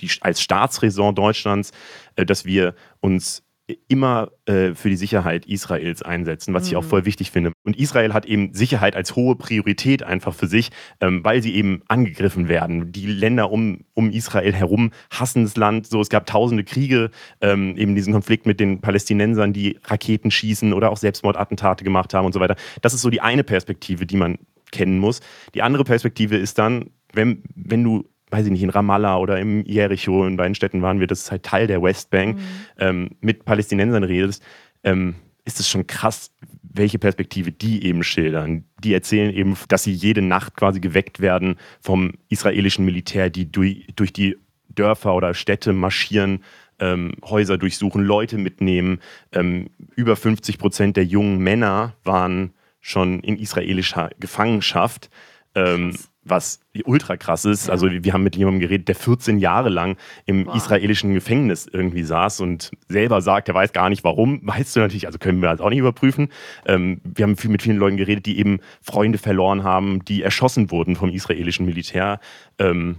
[0.01, 1.73] die, als Staatsräson Deutschlands,
[2.17, 3.43] äh, dass wir uns
[3.89, 6.69] immer äh, für die Sicherheit Israels einsetzen, was mhm.
[6.69, 6.89] ich auch mhm.
[6.89, 7.53] voll wichtig finde.
[7.65, 11.83] Und Israel hat eben Sicherheit als hohe Priorität einfach für sich, ähm, weil sie eben
[11.89, 12.93] angegriffen werden.
[12.93, 15.87] Die Länder um, um Israel herum hassen das Land.
[15.87, 20.73] So, es gab tausende Kriege, ähm, eben diesen Konflikt mit den Palästinensern, die Raketen schießen
[20.73, 22.57] oder auch Selbstmordattentate gemacht haben und so weiter.
[22.81, 24.39] Das ist so die eine Perspektive, die man
[24.73, 25.21] kennen muss.
[25.55, 29.65] Die andere Perspektive ist dann, wenn, wenn du weiß ich nicht, in Ramallah oder im
[29.65, 32.43] Jericho, in beiden Städten waren wir, das ist halt Teil der Westbank, mhm.
[32.79, 34.43] ähm, mit Palästinensern redest,
[34.85, 35.15] ähm,
[35.45, 36.31] ist es schon krass,
[36.63, 38.65] welche Perspektive die eben schildern.
[38.83, 43.87] Die erzählen eben, dass sie jede Nacht quasi geweckt werden vom israelischen Militär, die durch,
[43.97, 44.37] durch die
[44.69, 46.45] Dörfer oder Städte marschieren,
[46.79, 49.01] ähm, Häuser durchsuchen, Leute mitnehmen.
[49.33, 55.11] Ähm, über 50 Prozent der jungen Männer waren schon in israelischer Gefangenschaft.
[55.55, 55.97] Ähm,
[56.31, 57.67] was ultra krass ist.
[57.67, 57.73] Ja.
[57.73, 60.57] Also wir haben mit jemandem geredet, der 14 Jahre lang im wow.
[60.57, 64.41] israelischen Gefängnis irgendwie saß und selber sagt, er weiß gar nicht warum.
[64.43, 66.29] Weißt du natürlich, also können wir das auch nicht überprüfen.
[66.67, 70.71] Ähm, wir haben viel, mit vielen Leuten geredet, die eben Freunde verloren haben, die erschossen
[70.71, 72.21] wurden vom israelischen Militär.
[72.59, 72.99] Ähm,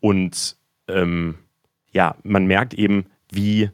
[0.00, 0.56] und
[0.88, 1.36] ähm,
[1.92, 3.70] ja, man merkt eben, wie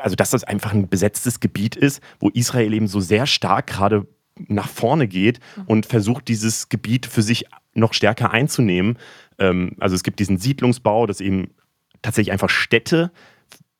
[0.00, 4.06] also dass das einfach ein besetztes Gebiet ist, wo Israel eben so sehr stark gerade
[4.46, 5.62] nach vorne geht mhm.
[5.66, 7.46] und versucht, dieses Gebiet für sich
[7.78, 8.98] noch stärker einzunehmen.
[9.38, 11.54] Ähm, also es gibt diesen Siedlungsbau, dass eben
[12.02, 13.10] tatsächlich einfach Städte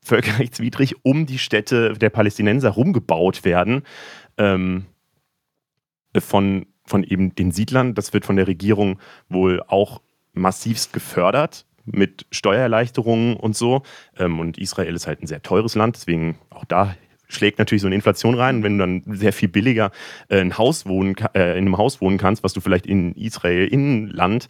[0.03, 3.83] völkerrechtswidrig um die Städte der Palästinenser rumgebaut werden
[4.39, 4.87] ähm,
[6.17, 7.95] von, von eben den Siedlern.
[7.95, 10.01] Das wird von der Regierung wohl auch
[10.33, 13.83] massivst gefördert mit Steuererleichterungen und so.
[14.17, 16.95] Ähm, und Israel ist halt ein sehr teures Land, deswegen auch da
[17.29, 18.63] schlägt natürlich so eine Inflation rein.
[18.63, 19.91] wenn du dann sehr viel billiger
[20.29, 23.67] äh, ein Haus wohnen, äh, in einem Haus wohnen kannst, was du vielleicht in Israel
[23.69, 24.49] Innenland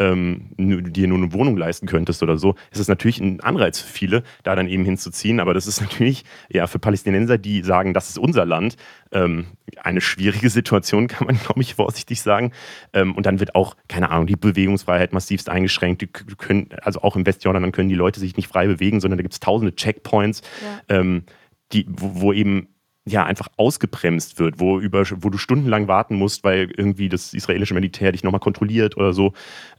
[0.00, 3.92] ähm, dir nur eine Wohnung leisten könntest oder so, ist es natürlich ein Anreiz für
[3.92, 5.40] viele, da dann eben hinzuziehen.
[5.40, 8.76] Aber das ist natürlich ja für Palästinenser, die sagen, das ist unser Land,
[9.12, 9.46] ähm,
[9.82, 12.52] eine schwierige Situation, kann man, glaube ich, vorsichtig sagen.
[12.92, 16.00] Ähm, und dann wird auch, keine Ahnung, die Bewegungsfreiheit massivst eingeschränkt.
[16.02, 19.18] Die können, also auch im Westjordan, dann können die Leute sich nicht frei bewegen, sondern
[19.18, 20.40] da gibt es tausende Checkpoints.
[20.88, 20.96] Ja.
[20.96, 21.24] Ähm,
[21.72, 22.68] die, wo, wo eben
[23.06, 27.74] ja einfach ausgebremst wird, wo, über, wo du stundenlang warten musst, weil irgendwie das israelische
[27.74, 29.32] Militär dich nochmal kontrolliert oder so.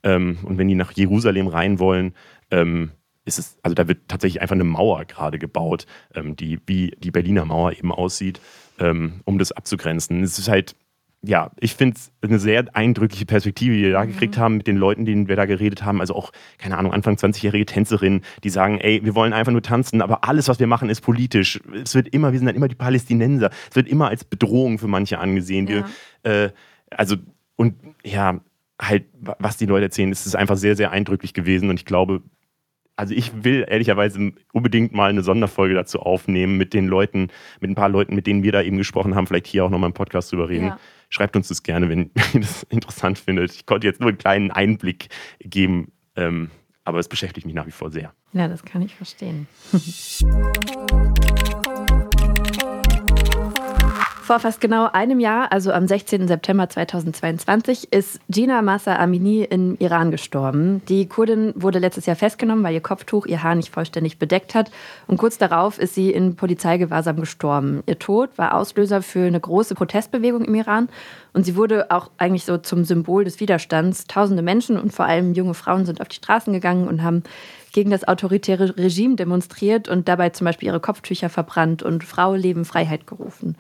[0.03, 2.13] Ähm, und wenn die nach Jerusalem rein wollen,
[2.49, 2.91] ähm,
[3.23, 7.11] ist es, also da wird tatsächlich einfach eine Mauer gerade gebaut, ähm, die wie die
[7.11, 8.41] Berliner Mauer eben aussieht,
[8.79, 10.23] ähm, um das abzugrenzen.
[10.23, 10.75] Es ist halt
[11.23, 14.07] ja, ich finde es eine sehr eindrückliche Perspektive, die wir da mhm.
[14.13, 15.99] gekriegt haben mit den Leuten, denen wir da geredet haben.
[15.99, 20.01] Also auch, keine Ahnung, Anfang 20-jährige Tänzerinnen, die sagen, ey, wir wollen einfach nur tanzen,
[20.01, 21.61] aber alles, was wir machen, ist politisch.
[21.83, 23.51] Es wird immer, wir sind dann immer die Palästinenser.
[23.69, 25.67] Es wird immer als Bedrohung für manche angesehen.
[25.67, 25.85] Ja.
[26.23, 26.49] Wir, äh,
[26.89, 27.17] also,
[27.55, 28.39] und ja,
[28.81, 31.69] halt, was die Leute erzählen, ist es einfach sehr, sehr eindrücklich gewesen.
[31.69, 32.23] Und ich glaube,
[33.01, 37.75] also ich will ehrlicherweise unbedingt mal eine Sonderfolge dazu aufnehmen mit den Leuten, mit ein
[37.75, 40.31] paar Leuten, mit denen wir da eben gesprochen haben, vielleicht hier auch nochmal im Podcast
[40.31, 40.67] drüber reden.
[40.67, 40.79] Ja.
[41.09, 43.53] Schreibt uns das gerne, wenn ihr das interessant findet.
[43.53, 45.07] Ich konnte jetzt nur einen kleinen Einblick
[45.39, 46.51] geben, ähm,
[46.83, 48.13] aber es beschäftigt mich nach wie vor sehr.
[48.33, 49.47] Ja, das kann ich verstehen.
[54.31, 56.29] Vor fast genau einem Jahr, also am 16.
[56.29, 60.81] September 2022, ist Gina Massa Amini im Iran gestorben.
[60.87, 64.71] Die Kurdin wurde letztes Jahr festgenommen, weil ihr Kopftuch ihr Haar nicht vollständig bedeckt hat.
[65.05, 67.83] Und kurz darauf ist sie in Polizeigewahrsam gestorben.
[67.87, 70.87] Ihr Tod war Auslöser für eine große Protestbewegung im Iran.
[71.33, 74.05] Und sie wurde auch eigentlich so zum Symbol des Widerstands.
[74.07, 77.23] Tausende Menschen und vor allem junge Frauen sind auf die Straßen gegangen und haben
[77.73, 82.63] gegen das autoritäre Regime demonstriert und dabei zum Beispiel ihre Kopftücher verbrannt und Frau, Leben,
[82.63, 83.57] Freiheit gerufen.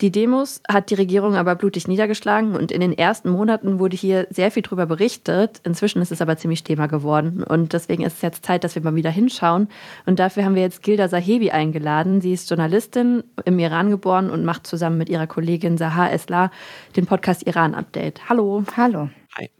[0.00, 4.28] Die Demos hat die Regierung aber blutig niedergeschlagen und in den ersten Monaten wurde hier
[4.30, 5.60] sehr viel darüber berichtet.
[5.64, 8.82] Inzwischen ist es aber ziemlich Thema geworden und deswegen ist es jetzt Zeit, dass wir
[8.82, 9.68] mal wieder hinschauen.
[10.06, 12.20] Und dafür haben wir jetzt Gilda Sahebi eingeladen.
[12.20, 16.52] Sie ist Journalistin, im Iran geboren und macht zusammen mit ihrer Kollegin Sahar Eslar
[16.94, 18.28] den Podcast Iran Update.
[18.28, 18.62] Hallo.
[18.76, 19.08] Hallo.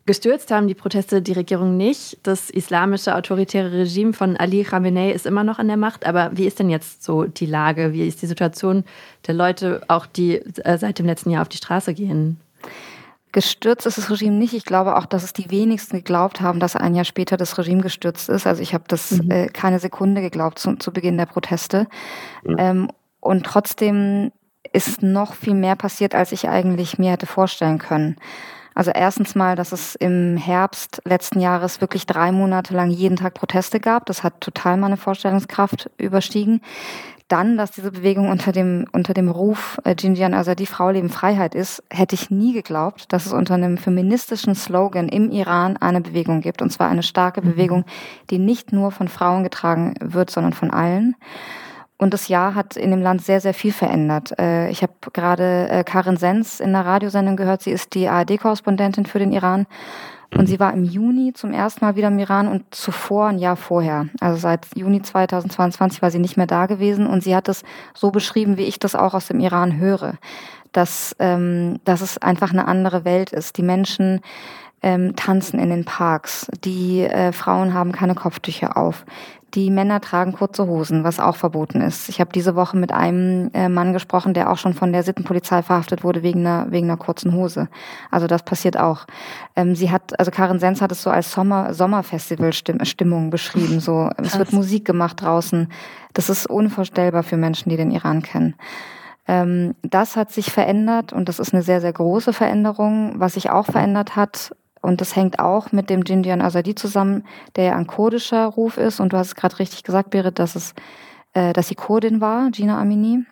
[0.07, 2.19] Gestürzt haben die Proteste die Regierung nicht.
[2.23, 6.07] Das islamische autoritäre Regime von Ali Khamenei ist immer noch an der Macht.
[6.07, 7.93] Aber wie ist denn jetzt so die Lage?
[7.93, 8.85] Wie ist die Situation
[9.27, 12.41] der Leute, auch die äh, seit dem letzten Jahr auf die Straße gehen?
[13.31, 14.55] Gestürzt ist das Regime nicht.
[14.55, 17.83] Ich glaube auch, dass es die wenigsten geglaubt haben, dass ein Jahr später das Regime
[17.83, 18.47] gestürzt ist.
[18.47, 19.31] Also ich habe das mhm.
[19.31, 21.87] äh, keine Sekunde geglaubt zu, zu Beginn der Proteste.
[22.45, 22.57] Mhm.
[22.59, 24.33] Ähm, und trotzdem
[24.73, 28.17] ist noch viel mehr passiert, als ich eigentlich mir hätte vorstellen können.
[28.79, 33.35] Also erstens mal, dass es im Herbst letzten Jahres wirklich drei Monate lang jeden Tag
[33.35, 34.07] Proteste gab.
[34.07, 36.61] Das hat total meine Vorstellungskraft überstiegen.
[37.27, 41.57] Dann, dass diese Bewegung unter dem, unter dem Ruf äh, Jinjian Azadi Frau Leben Freiheit
[41.57, 46.41] ist, hätte ich nie geglaubt, dass es unter einem feministischen Slogan im Iran eine Bewegung
[46.41, 46.63] gibt.
[46.63, 47.51] Und zwar eine starke mhm.
[47.51, 47.85] Bewegung,
[48.31, 51.17] die nicht nur von Frauen getragen wird, sondern von allen.
[51.99, 54.39] Und das Jahr hat in dem Land sehr, sehr viel verändert.
[54.39, 57.63] Äh, ich habe gerade äh, Karin Sens in der Radiosendung gehört.
[57.63, 59.67] Sie ist die ARD-Korrespondentin für den Iran.
[60.37, 63.57] Und sie war im Juni zum ersten Mal wieder im Iran und zuvor ein Jahr
[63.57, 64.09] vorher.
[64.21, 67.07] Also seit Juni 2022 war sie nicht mehr da gewesen.
[67.07, 70.15] Und sie hat es so beschrieben, wie ich das auch aus dem Iran höre.
[70.73, 73.57] Dass, ähm, dass es einfach eine andere Welt ist.
[73.57, 74.21] Die Menschen
[74.83, 76.47] ähm, tanzen in den Parks.
[76.63, 79.05] Die äh, Frauen haben keine Kopftücher auf.
[79.55, 82.11] Die Männer tragen kurze Hosen, was auch verboten ist.
[82.11, 85.63] Ich habe diese Woche mit einem äh, Mann gesprochen, der auch schon von der Sittenpolizei
[85.63, 87.69] verhaftet wurde wegen einer, wegen einer kurzen Hose.
[88.11, 89.07] Also das passiert auch.
[89.57, 93.81] Ähm, sie hat, also Karin Sens hat es so als Sommer, Sommerfestival-Stimmung beschrieben.
[93.81, 94.27] So, Krass.
[94.27, 95.73] es wird Musik gemacht draußen.
[96.13, 98.55] Das ist unvorstellbar für Menschen, die den Iran kennen
[99.31, 103.13] ähm, das hat sich verändert und das ist eine sehr, sehr große Veränderung.
[103.17, 107.25] Was sich auch verändert hat, und das hängt auch mit dem Jindian Azadi zusammen,
[107.57, 109.01] der ja ein kurdischer Ruf ist.
[109.01, 110.75] Und du hast es gerade richtig gesagt, Berit, dass, es,
[111.33, 113.25] äh, dass sie Kurdin war, Gina Amini.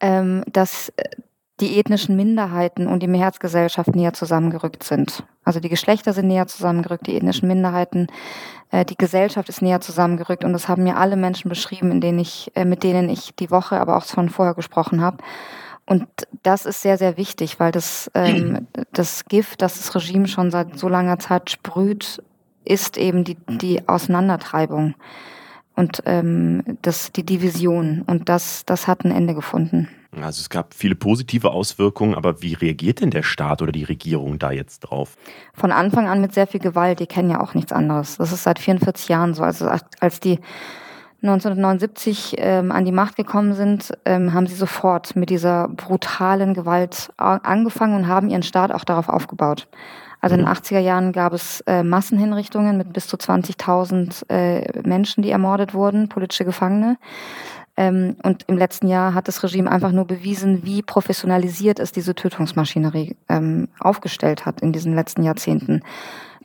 [0.00, 1.04] Ähm, dass äh,
[1.60, 5.24] die ethnischen Minderheiten und die Mehrheitsgesellschaft näher zusammengerückt sind.
[5.44, 8.08] Also die Geschlechter sind näher zusammengerückt, die ethnischen Minderheiten,
[8.70, 10.44] äh, die Gesellschaft ist näher zusammengerückt.
[10.44, 13.50] Und das haben mir alle Menschen beschrieben, in denen ich, äh, mit denen ich die
[13.50, 15.18] Woche, aber auch schon vorher gesprochen habe.
[15.86, 16.06] Und
[16.42, 20.78] das ist sehr, sehr wichtig, weil das, ähm, das Gift, das das Regime schon seit
[20.78, 22.22] so langer Zeit sprüht,
[22.64, 24.94] ist eben die, die Auseinandertreibung
[25.74, 28.02] und ähm, das, die Division.
[28.06, 29.88] Und das, das hat ein Ende gefunden.
[30.20, 34.38] Also es gab viele positive Auswirkungen, aber wie reagiert denn der Staat oder die Regierung
[34.38, 35.16] da jetzt drauf?
[35.54, 37.00] Von Anfang an mit sehr viel Gewalt.
[37.00, 38.18] Die kennen ja auch nichts anderes.
[38.18, 39.42] Das ist seit 44 Jahren so.
[39.42, 40.38] Also als die
[41.22, 47.12] 1979 ähm, an die Macht gekommen sind, ähm, haben sie sofort mit dieser brutalen Gewalt
[47.16, 49.68] angefangen und haben ihren Staat auch darauf aufgebaut.
[50.20, 55.22] Also in den 80er Jahren gab es äh, Massenhinrichtungen mit bis zu 20.000 äh, Menschen,
[55.22, 56.96] die ermordet wurden, politische Gefangene.
[57.82, 62.14] Ähm, und im letzten Jahr hat das Regime einfach nur bewiesen, wie professionalisiert es diese
[62.14, 65.82] Tötungsmaschinerie ähm, aufgestellt hat in diesen letzten Jahrzehnten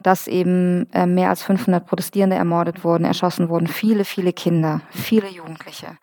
[0.03, 5.27] dass eben äh, mehr als 500 Protestierende ermordet wurden, erschossen wurden, viele, viele Kinder, viele
[5.27, 5.97] Jugendliche.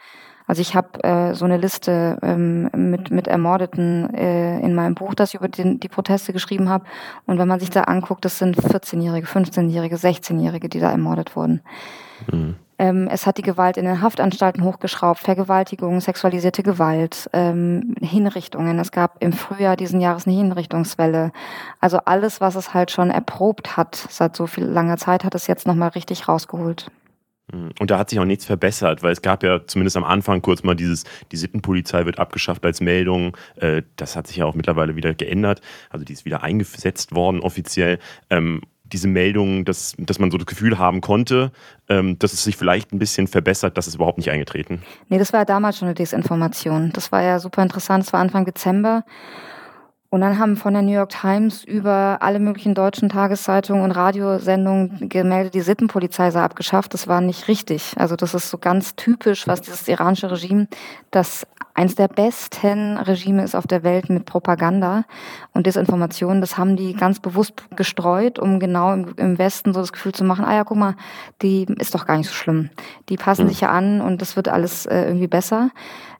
[0.49, 5.15] Also ich habe äh, so eine Liste ähm, mit, mit Ermordeten äh, in meinem Buch,
[5.15, 6.85] das ich über den, die Proteste geschrieben habe.
[7.25, 11.63] Und wenn man sich da anguckt, das sind 14-Jährige, 15-Jährige, 16-Jährige, die da ermordet wurden.
[12.31, 12.57] Mhm.
[12.79, 18.79] Ähm, es hat die Gewalt in den Haftanstalten hochgeschraubt, Vergewaltigung, sexualisierte Gewalt, ähm, Hinrichtungen.
[18.79, 21.33] Es gab im Frühjahr diesen Jahres eine Hinrichtungswelle.
[21.81, 25.47] Also alles, was es halt schon erprobt hat seit so viel langer Zeit, hat es
[25.47, 26.91] jetzt nochmal richtig rausgeholt.
[27.53, 27.71] Mhm.
[27.79, 30.63] Und da hat sich auch nichts verbessert, weil es gab ja zumindest am Anfang kurz
[30.63, 33.37] mal dieses, die Sittenpolizei wird abgeschafft als Meldung.
[33.57, 35.61] Äh, das hat sich ja auch mittlerweile wieder geändert.
[35.91, 37.99] Also die ist wieder eingesetzt worden offiziell.
[38.95, 41.51] Diese Meldung, dass, dass man so das Gefühl haben konnte,
[41.89, 44.83] ähm, dass es sich vielleicht ein bisschen verbessert, das ist überhaupt nicht eingetreten.
[45.09, 46.93] Nee, das war ja damals schon eine Desinformation.
[46.93, 48.07] Das war ja super interessant.
[48.07, 49.05] Das war Anfang Dezember.
[50.11, 55.09] Und dann haben von der New York Times über alle möglichen deutschen Tageszeitungen und Radiosendungen
[55.09, 56.95] gemeldet, die Sittenpolizei sei abgeschafft.
[56.95, 57.95] Das war nicht richtig.
[57.97, 60.69] Also das ist so ganz typisch, was dieses iranische Regime,
[61.11, 65.05] das eins der besten Regime ist auf der Welt mit Propaganda
[65.53, 66.41] und Desinformation.
[66.41, 70.25] Das haben die ganz bewusst gestreut, um genau im, im Westen so das Gefühl zu
[70.25, 70.95] machen, ah ja, guck mal,
[71.43, 72.71] die ist doch gar nicht so schlimm.
[73.09, 73.49] Die passen mhm.
[73.49, 75.71] sich ja an und das wird alles äh, irgendwie besser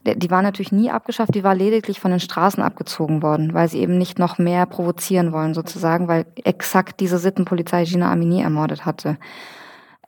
[0.05, 3.81] die war natürlich nie abgeschafft, die war lediglich von den Straßen abgezogen worden, weil sie
[3.81, 9.17] eben nicht noch mehr provozieren wollen, sozusagen, weil exakt diese Sittenpolizei Gina Amini ermordet hatte.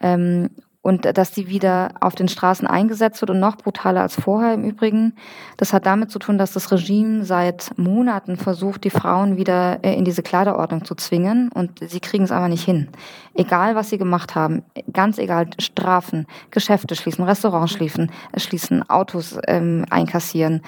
[0.00, 0.50] Ähm,
[0.86, 4.62] und dass die wieder auf den Straßen eingesetzt wird und noch brutaler als vorher im
[4.62, 5.16] Übrigen.
[5.56, 9.96] Das hat damit zu tun, dass das Regime seit Monaten versucht, die Frauen wieder äh,
[9.96, 12.86] in diese Kleiderordnung zu zwingen und sie kriegen es aber nicht hin.
[13.34, 19.40] Egal, was sie gemacht haben, ganz egal, Strafen, Geschäfte schließen, Restaurants schließen, äh, schließen Autos
[19.48, 20.62] ähm, einkassieren,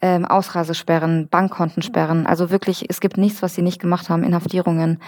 [0.00, 2.26] ähm, Ausreisesperren, Bankkonten sperren.
[2.26, 4.98] Also wirklich, es gibt nichts, was sie nicht gemacht haben, Inhaftierungen.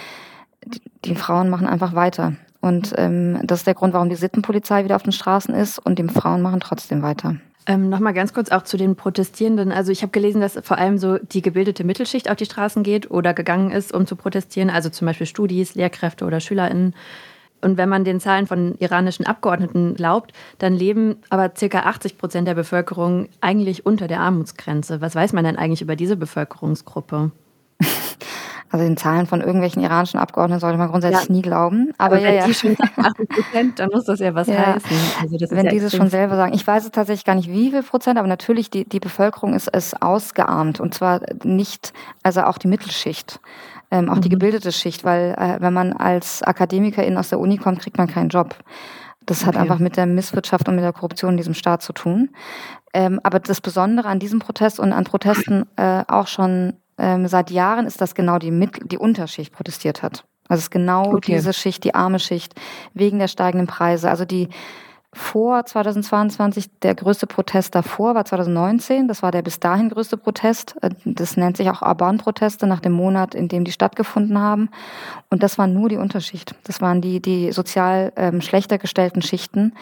[0.67, 2.35] Die, die Frauen machen einfach weiter.
[2.61, 5.99] Und ähm, das ist der Grund, warum die Sittenpolizei wieder auf den Straßen ist und
[5.99, 7.37] die Frauen machen trotzdem weiter.
[7.67, 9.73] Ähm, Nochmal ganz kurz auch zu den Protestierenden.
[9.73, 13.11] Also ich habe gelesen, dass vor allem so die gebildete Mittelschicht auf die Straßen geht
[13.11, 14.71] oder gegangen ist, um zu protestieren.
[14.71, 16.95] Also zum Beispiel Studis, Lehrkräfte oder SchülerInnen.
[17.63, 22.49] Und wenn man den Zahlen von iranischen Abgeordneten glaubt, dann leben aber circa 80 Prozent
[22.49, 25.01] der Bevölkerung eigentlich unter der Armutsgrenze.
[25.01, 27.31] Was weiß man denn eigentlich über diese Bevölkerungsgruppe?
[28.73, 31.35] Also den Zahlen von irgendwelchen iranischen Abgeordneten sollte man grundsätzlich ja.
[31.35, 31.93] nie glauben.
[31.99, 32.47] Aber, aber ja, ja.
[32.47, 34.97] Die schon 80 Prozent, dann muss das ja was heißen.
[35.23, 36.55] Also wenn ja die es schon selber sagen.
[36.55, 39.69] Ich weiß es tatsächlich gar nicht, wie viel Prozent, aber natürlich die, die Bevölkerung ist,
[39.69, 40.79] ist ausgearmt.
[40.79, 43.41] Und zwar nicht, also auch die Mittelschicht.
[43.91, 44.21] Ähm, auch mhm.
[44.21, 48.07] die gebildete Schicht, weil äh, wenn man als Akademikerin aus der Uni kommt, kriegt man
[48.07, 48.55] keinen Job.
[49.27, 49.63] Das hat okay.
[49.63, 52.31] einfach mit der Misswirtschaft und mit der Korruption in diesem Staat zu tun.
[52.93, 57.51] Ähm, aber das Besondere an diesem Protest und an Protesten äh, auch schon ähm, seit
[57.51, 60.25] Jahren ist das genau die, Mit die Unterschicht protestiert hat.
[60.49, 61.37] Also es ist genau okay.
[61.37, 62.55] diese Schicht, die arme Schicht,
[62.93, 64.11] wegen der steigenden Preise.
[64.11, 64.49] Also die
[65.13, 69.09] vor 2022, der größte Protest davor war 2019.
[69.09, 70.77] Das war der bis dahin größte Protest.
[70.83, 74.71] Äh, das nennt sich auch Arban-Proteste nach dem Monat, in dem die stattgefunden haben.
[75.29, 76.55] Und das war nur die Unterschicht.
[76.65, 79.75] Das waren die, die sozial ähm, schlechter gestellten Schichten.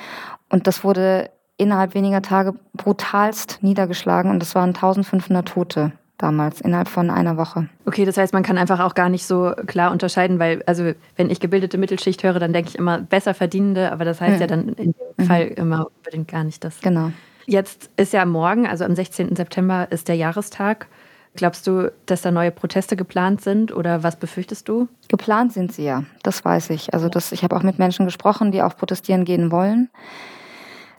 [0.48, 4.30] Und das wurde innerhalb weniger Tage brutalst niedergeschlagen.
[4.30, 7.68] Und das waren 1500 Tote damals, innerhalb von einer Woche.
[7.86, 11.30] Okay, das heißt, man kann einfach auch gar nicht so klar unterscheiden, weil, also wenn
[11.30, 14.46] ich gebildete Mittelschicht höre, dann denke ich immer besser Verdienende, aber das heißt ja, ja
[14.46, 15.24] dann in dem mhm.
[15.24, 16.80] Fall immer unbedingt gar nicht das.
[16.80, 17.12] Genau.
[17.46, 19.34] Jetzt ist ja morgen, also am 16.
[19.34, 20.88] September, ist der Jahrestag.
[21.34, 24.88] Glaubst du, dass da neue Proteste geplant sind oder was befürchtest du?
[25.08, 26.92] Geplant sind sie ja, das weiß ich.
[26.92, 29.88] Also das, ich habe auch mit Menschen gesprochen, die auch protestieren gehen wollen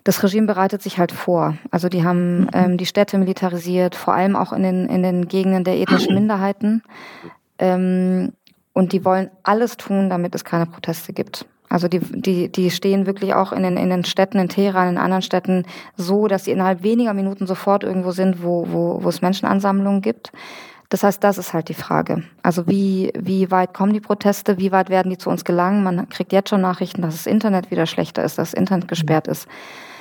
[0.09, 1.55] das Regime bereitet sich halt vor.
[1.69, 5.63] Also die haben ähm, die Städte militarisiert, vor allem auch in den, in den Gegenden
[5.63, 6.81] der ethnischen Minderheiten.
[7.59, 8.33] Ähm,
[8.73, 11.45] und die wollen alles tun, damit es keine Proteste gibt.
[11.69, 14.97] Also die, die, die stehen wirklich auch in den, in den Städten, in Teheran, in
[14.97, 15.63] anderen Städten
[15.95, 20.31] so, dass sie innerhalb weniger Minuten sofort irgendwo sind, wo, wo, wo es Menschenansammlungen gibt.
[20.89, 22.23] Das heißt, das ist halt die Frage.
[22.41, 25.83] Also wie, wie weit kommen die Proteste, wie weit werden die zu uns gelangen?
[25.83, 29.27] Man kriegt jetzt schon Nachrichten, dass das Internet wieder schlechter ist, dass das Internet gesperrt
[29.27, 29.47] ist.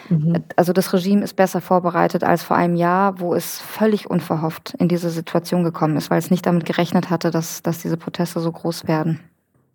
[0.09, 0.44] Mhm.
[0.57, 4.88] Also das Regime ist besser vorbereitet als vor einem Jahr, wo es völlig unverhofft in
[4.88, 8.51] diese Situation gekommen ist, weil es nicht damit gerechnet hatte, dass, dass diese Proteste so
[8.51, 9.21] groß werden.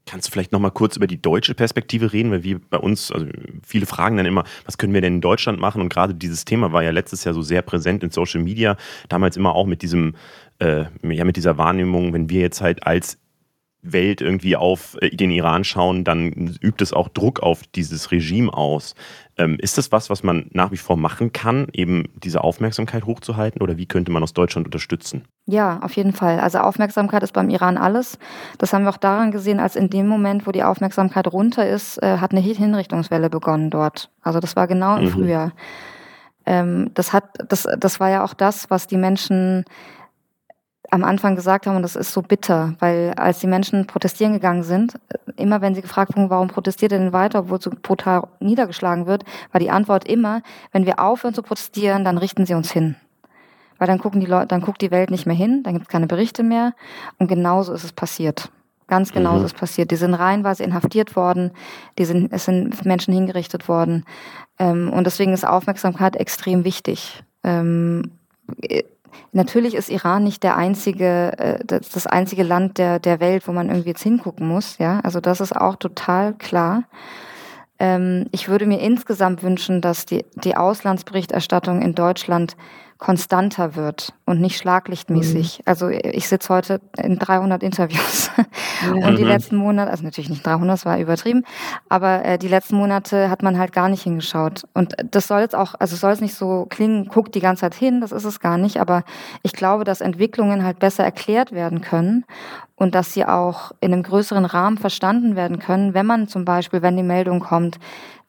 [0.06, 3.10] Kannst du vielleicht noch mal kurz über die deutsche Perspektive reden, weil wir bei uns,
[3.10, 3.26] also
[3.66, 5.82] viele fragen dann immer, was können wir denn in Deutschland machen?
[5.82, 8.76] Und gerade dieses Thema war ja letztes Jahr so sehr präsent in Social Media,
[9.08, 10.16] damals immer auch mit diesem,
[10.60, 13.18] äh, ja, mit dieser Wahrnehmung, wenn wir jetzt halt als
[13.84, 18.52] Welt irgendwie auf äh, den Iran schauen, dann übt es auch Druck auf dieses Regime
[18.52, 18.96] aus.
[19.38, 23.62] Ähm, ist das was, was man nach wie vor machen kann, eben diese Aufmerksamkeit hochzuhalten
[23.62, 25.24] oder wie könnte man aus Deutschland unterstützen?
[25.48, 26.40] Ja, auf jeden Fall.
[26.40, 28.20] Also Aufmerksamkeit ist beim Iran alles.
[28.60, 31.98] Das haben wir auch daran gesehen, als in dem Moment, wo die Aufmerksamkeit runter ist,
[32.04, 34.12] äh, hat eine Hinrichtungswelle begonnen dort.
[34.22, 35.10] Also das war genau im mhm.
[35.10, 35.52] Frühjahr.
[36.46, 39.66] Ähm, das hat, das, das war ja auch das, was die Menschen
[40.94, 44.62] am Anfang gesagt haben, und das ist so bitter, weil als die Menschen protestieren gegangen
[44.62, 45.00] sind,
[45.38, 49.24] immer wenn sie gefragt wurden, warum protestiert ihr denn weiter, obwohl so brutal niedergeschlagen wird,
[49.52, 52.96] war die Antwort immer, wenn wir aufhören zu protestieren, dann richten sie uns hin.
[53.80, 55.92] Weil dann gucken die Leute, dann guckt die Welt nicht mehr hin, dann gibt es
[55.92, 56.74] keine Berichte mehr.
[57.18, 58.52] Und genauso ist es passiert.
[58.86, 59.46] Ganz genauso mhm.
[59.46, 59.90] ist es passiert.
[59.90, 61.54] Die sind reihenweise inhaftiert worden,
[61.98, 64.06] die sind, es sind Menschen hingerichtet worden.
[64.60, 67.24] Ähm, und deswegen ist Aufmerksamkeit extrem wichtig.
[69.32, 73.70] Natürlich ist Iran nicht der einzige, äh, das einzige Land der, der Welt, wo man
[73.70, 74.78] irgendwie jetzt hingucken muss.
[74.78, 76.84] Ja, also das ist auch total klar.
[77.80, 82.56] Ähm, ich würde mir insgesamt wünschen, dass die, die Auslandsberichterstattung in Deutschland
[83.04, 85.60] konstanter wird und nicht schlaglichtmäßig.
[85.60, 85.64] Mhm.
[85.66, 88.32] Also ich sitze heute in 300 Interviews
[88.82, 88.94] ja.
[88.94, 89.28] und die mhm.
[89.28, 91.44] letzten Monate, also natürlich nicht 300, das war übertrieben,
[91.90, 94.64] aber äh, die letzten Monate hat man halt gar nicht hingeschaut.
[94.74, 97.76] Und das soll jetzt auch, also soll es nicht so klingen, guckt die ganze Zeit
[97.76, 99.04] hin, das ist es gar nicht, aber
[99.42, 102.24] ich glaube, dass Entwicklungen halt besser erklärt werden können
[102.78, 106.82] und dass sie auch in einem größeren Rahmen verstanden werden können, wenn man zum Beispiel,
[106.82, 107.80] wenn die Meldung kommt,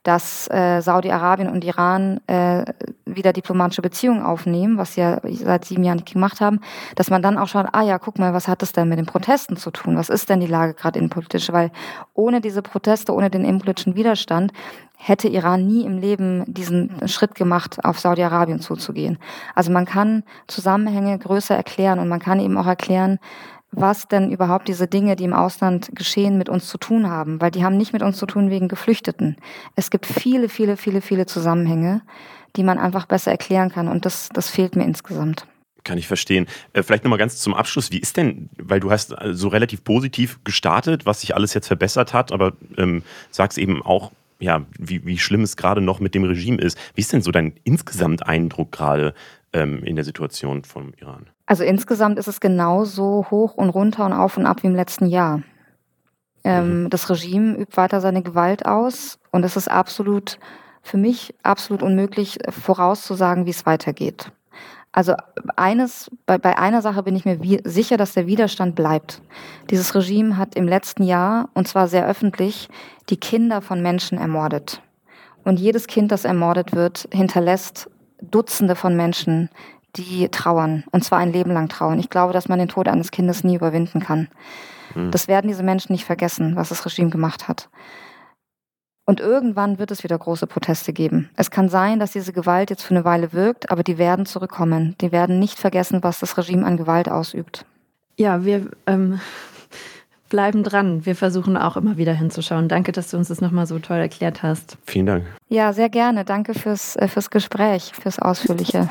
[0.05, 2.65] dass äh, Saudi-Arabien und Iran äh,
[3.07, 6.61] wieder diplomatische Beziehungen aufnehmen, was sie ja seit sieben Jahren nicht gemacht haben,
[6.95, 9.07] dass man dann auch schaut, ah ja, guck mal, was hat das denn mit den
[9.07, 9.97] Protesten zu tun?
[9.97, 11.51] Was ist denn die Lage gerade innenpolitisch?
[11.53, 11.71] Weil
[12.13, 14.53] ohne diese Proteste, ohne den innenpolitischen Widerstand
[14.97, 19.19] hätte Iran nie im Leben diesen Schritt gemacht, auf Saudi-Arabien zuzugehen.
[19.55, 23.19] Also man kann Zusammenhänge größer erklären und man kann eben auch erklären,
[23.77, 27.51] was denn überhaupt diese Dinge, die im Ausland geschehen, mit uns zu tun haben, weil
[27.51, 29.37] die haben nicht mit uns zu tun wegen Geflüchteten.
[29.77, 32.03] Es gibt viele, viele, viele, viele Zusammenhänge,
[32.57, 35.47] die man einfach besser erklären kann und das, das fehlt mir insgesamt.
[35.85, 36.47] kann ich verstehen.
[36.73, 37.93] Äh, vielleicht nochmal ganz zum Abschluss.
[37.93, 41.67] Wie ist denn, weil du hast äh, so relativ positiv gestartet, was sich alles jetzt
[41.67, 46.15] verbessert hat, aber ähm, sagst eben auch, ja, wie, wie schlimm es gerade noch mit
[46.15, 46.79] dem Regime ist.
[46.95, 49.15] Wie ist denn so dein insgesamt Eindruck gerade
[49.53, 51.27] ähm, in der Situation vom Iran?
[51.47, 55.07] Also insgesamt ist es genauso hoch und runter und auf und ab wie im letzten
[55.07, 55.43] Jahr.
[56.43, 56.91] Ähm, mhm.
[56.91, 60.39] Das Regime übt weiter seine Gewalt aus und es ist absolut,
[60.83, 64.31] für mich absolut unmöglich vorauszusagen, wie es weitergeht.
[64.93, 65.15] Also
[65.57, 69.23] eines, bei, bei einer Sache bin ich mir wie, sicher, dass der Widerstand bleibt.
[69.71, 72.69] Dieses Regime hat im letzten Jahr, und zwar sehr öffentlich,
[73.09, 74.83] die Kinder von Menschen ermordet.
[75.43, 77.91] Und jedes Kind, das ermordet wird, hinterlässt
[78.23, 79.51] Dutzende von Menschen,
[79.97, 80.85] die trauern.
[80.91, 81.99] Und zwar ein Leben lang trauern.
[81.99, 84.29] Ich glaube, dass man den Tod eines Kindes nie überwinden kann.
[84.95, 85.11] Mhm.
[85.11, 87.69] Das werden diese Menschen nicht vergessen, was das Regime gemacht hat.
[89.07, 91.29] Und irgendwann wird es wieder große Proteste geben.
[91.37, 94.97] Es kann sein, dass diese Gewalt jetzt für eine Weile wirkt, aber die werden zurückkommen.
[95.01, 97.67] Die werden nicht vergessen, was das Regime an Gewalt ausübt.
[98.17, 99.21] Ja, wir ähm,
[100.31, 101.05] bleiben dran.
[101.05, 102.69] Wir versuchen auch immer wieder hinzuschauen.
[102.69, 104.79] Danke, dass du uns das nochmal so toll erklärt hast.
[104.87, 105.27] Vielen Dank.
[105.49, 106.25] Ja, sehr gerne.
[106.25, 108.89] Danke fürs, äh, fürs Gespräch, fürs Ausführliche.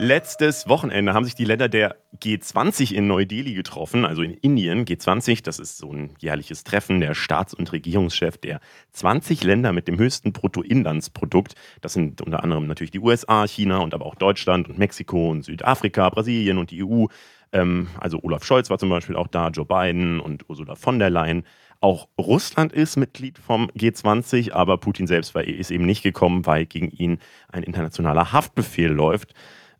[0.00, 4.84] Letztes Wochenende haben sich die Länder der G20 in Neu-Delhi getroffen, also in Indien.
[4.84, 8.60] G20, das ist so ein jährliches Treffen der Staats- und Regierungschef der
[8.92, 11.54] 20 Länder mit dem höchsten Bruttoinlandsprodukt.
[11.80, 15.44] Das sind unter anderem natürlich die USA, China und aber auch Deutschland und Mexiko und
[15.44, 17.06] Südafrika, Brasilien und die EU.
[17.52, 21.10] Ähm, also Olaf Scholz war zum Beispiel auch da, Joe Biden und Ursula von der
[21.10, 21.44] Leyen.
[21.80, 26.66] Auch Russland ist Mitglied vom G20, aber Putin selbst war, ist eben nicht gekommen, weil
[26.66, 27.18] gegen ihn
[27.48, 29.34] ein internationaler Haftbefehl läuft.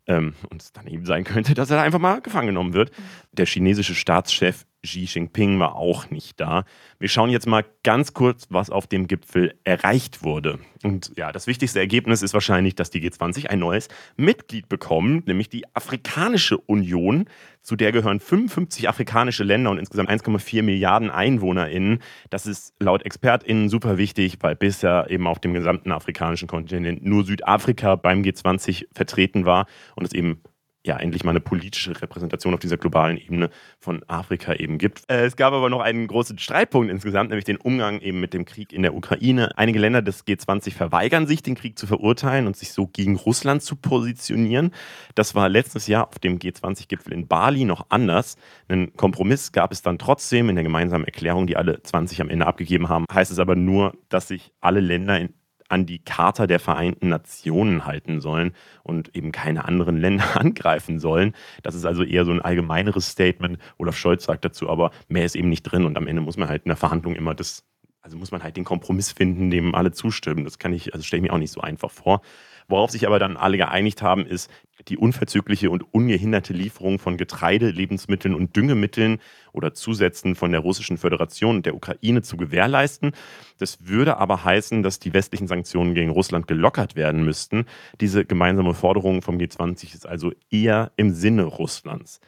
[0.07, 2.91] Ähm, und es dann eben sein könnte, dass er einfach mal gefangen genommen wird.
[3.33, 6.63] Der chinesische Staatschef Xi Jinping war auch nicht da.
[6.99, 10.59] Wir schauen jetzt mal ganz kurz, was auf dem Gipfel erreicht wurde.
[10.83, 15.49] Und ja, das wichtigste Ergebnis ist wahrscheinlich, dass die G20 ein neues Mitglied bekommen, nämlich
[15.49, 17.25] die Afrikanische Union.
[17.61, 21.99] Zu der gehören 55 afrikanische Länder und insgesamt 1,4 Milliarden EinwohnerInnen.
[22.29, 27.25] Das ist laut ExpertInnen super wichtig, weil bisher eben auf dem gesamten afrikanischen Kontinent nur
[27.25, 30.41] Südafrika beim G20 vertreten war und es eben
[30.85, 33.49] ja endlich mal eine politische Repräsentation auf dieser globalen Ebene
[33.79, 35.03] von Afrika eben gibt.
[35.09, 38.45] Äh, es gab aber noch einen großen Streitpunkt insgesamt, nämlich den Umgang eben mit dem
[38.45, 39.57] Krieg in der Ukraine.
[39.57, 43.61] Einige Länder des G20 verweigern sich, den Krieg zu verurteilen und sich so gegen Russland
[43.61, 44.71] zu positionieren.
[45.15, 48.37] Das war letztes Jahr auf dem G20-Gipfel in Bali noch anders.
[48.69, 52.47] Einen Kompromiss gab es dann trotzdem in der gemeinsamen Erklärung, die alle 20 am Ende
[52.47, 53.05] abgegeben haben.
[53.11, 55.33] Heißt es aber nur, dass sich alle Länder in
[55.69, 58.51] an die Charta der Vereinten Nationen halten sollen
[58.83, 61.33] und eben keine anderen Länder angreifen sollen.
[61.63, 63.59] Das ist also eher so ein allgemeineres Statement.
[63.77, 66.49] Olaf Scholz sagt dazu aber, mehr ist eben nicht drin und am Ende muss man
[66.49, 67.63] halt in der Verhandlung immer das,
[68.01, 70.43] also muss man halt den Kompromiss finden, dem alle zustimmen.
[70.43, 72.21] Das kann ich, also stelle ich mir auch nicht so einfach vor.
[72.69, 74.49] Worauf sich aber dann alle geeinigt haben, ist
[74.87, 79.19] die unverzügliche und ungehinderte Lieferung von Getreide, Lebensmitteln und Düngemitteln
[79.51, 83.11] oder Zusätzen von der Russischen Föderation und der Ukraine zu gewährleisten.
[83.57, 87.65] Das würde aber heißen, dass die westlichen Sanktionen gegen Russland gelockert werden müssten.
[87.99, 92.21] Diese gemeinsame Forderung vom G20 ist also eher im Sinne Russlands.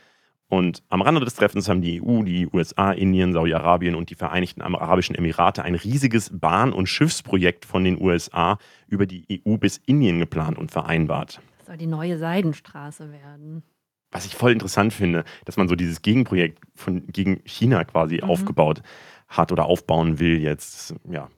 [0.51, 4.61] Und am Rande des Treffens haben die EU, die USA, Indien, Saudi-Arabien und die Vereinigten
[4.61, 10.19] Arabischen Emirate ein riesiges Bahn- und Schiffsprojekt von den USA über die EU bis Indien
[10.19, 11.39] geplant und vereinbart.
[11.59, 13.63] Das soll die neue Seidenstraße werden.
[14.11, 18.29] Was ich voll interessant finde, dass man so dieses Gegenprojekt von, gegen China quasi mhm.
[18.29, 18.81] aufgebaut
[19.29, 20.95] hat oder aufbauen will jetzt.
[21.09, 21.29] Ja,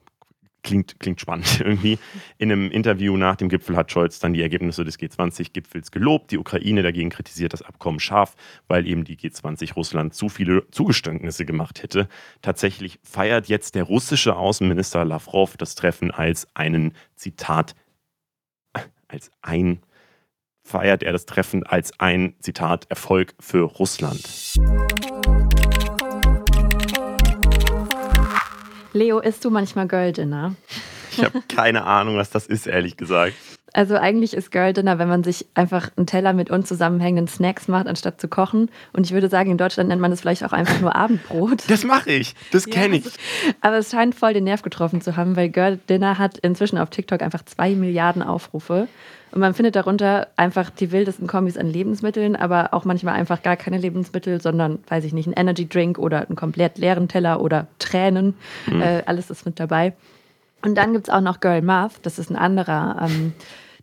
[0.63, 1.99] klingt, klingt spannend irgendwie.
[2.37, 6.31] In einem Interview nach dem Gipfel hat Scholz dann die Ergebnisse des G20-Gipfels gelobt.
[6.31, 8.35] Die Ukraine dagegen kritisiert das Abkommen scharf,
[8.67, 12.07] weil eben die G20 Russland zu viele Zugeständnisse gemacht hätte.
[12.41, 17.75] Tatsächlich feiert jetzt der russische Außenminister Lavrov das Treffen als einen, Zitat,
[19.07, 19.81] als ein,
[20.63, 24.23] feiert er das Treffen als ein, Zitat, Erfolg für Russland.
[28.93, 30.55] Leo, isst du manchmal Girl Dinner?
[31.17, 33.33] Ich habe keine Ahnung, was das ist, ehrlich gesagt.
[33.73, 37.87] Also eigentlich ist Girl Dinner, wenn man sich einfach einen Teller mit unzusammenhängenden Snacks macht,
[37.87, 38.69] anstatt zu kochen.
[38.93, 41.63] Und ich würde sagen, in Deutschland nennt man das vielleicht auch einfach nur Abendbrot.
[41.73, 43.05] Das mache ich, das kenne ich.
[43.61, 46.91] aber es scheint voll den Nerv getroffen zu haben, weil Girl Dinner hat inzwischen auf
[46.91, 48.87] TikTok einfach zwei Milliarden Aufrufe.
[49.31, 53.55] Und man findet darunter einfach die wildesten Kombis an Lebensmitteln, aber auch manchmal einfach gar
[53.55, 57.65] keine Lebensmittel, sondern, weiß ich nicht, ein Energy Drink oder einen komplett leeren Teller oder
[57.79, 58.35] Tränen.
[58.67, 58.81] Mhm.
[58.81, 59.93] Äh, alles ist mit dabei.
[60.63, 63.33] Und dann gibt es auch noch Girl Math, das ist ein anderer ähm,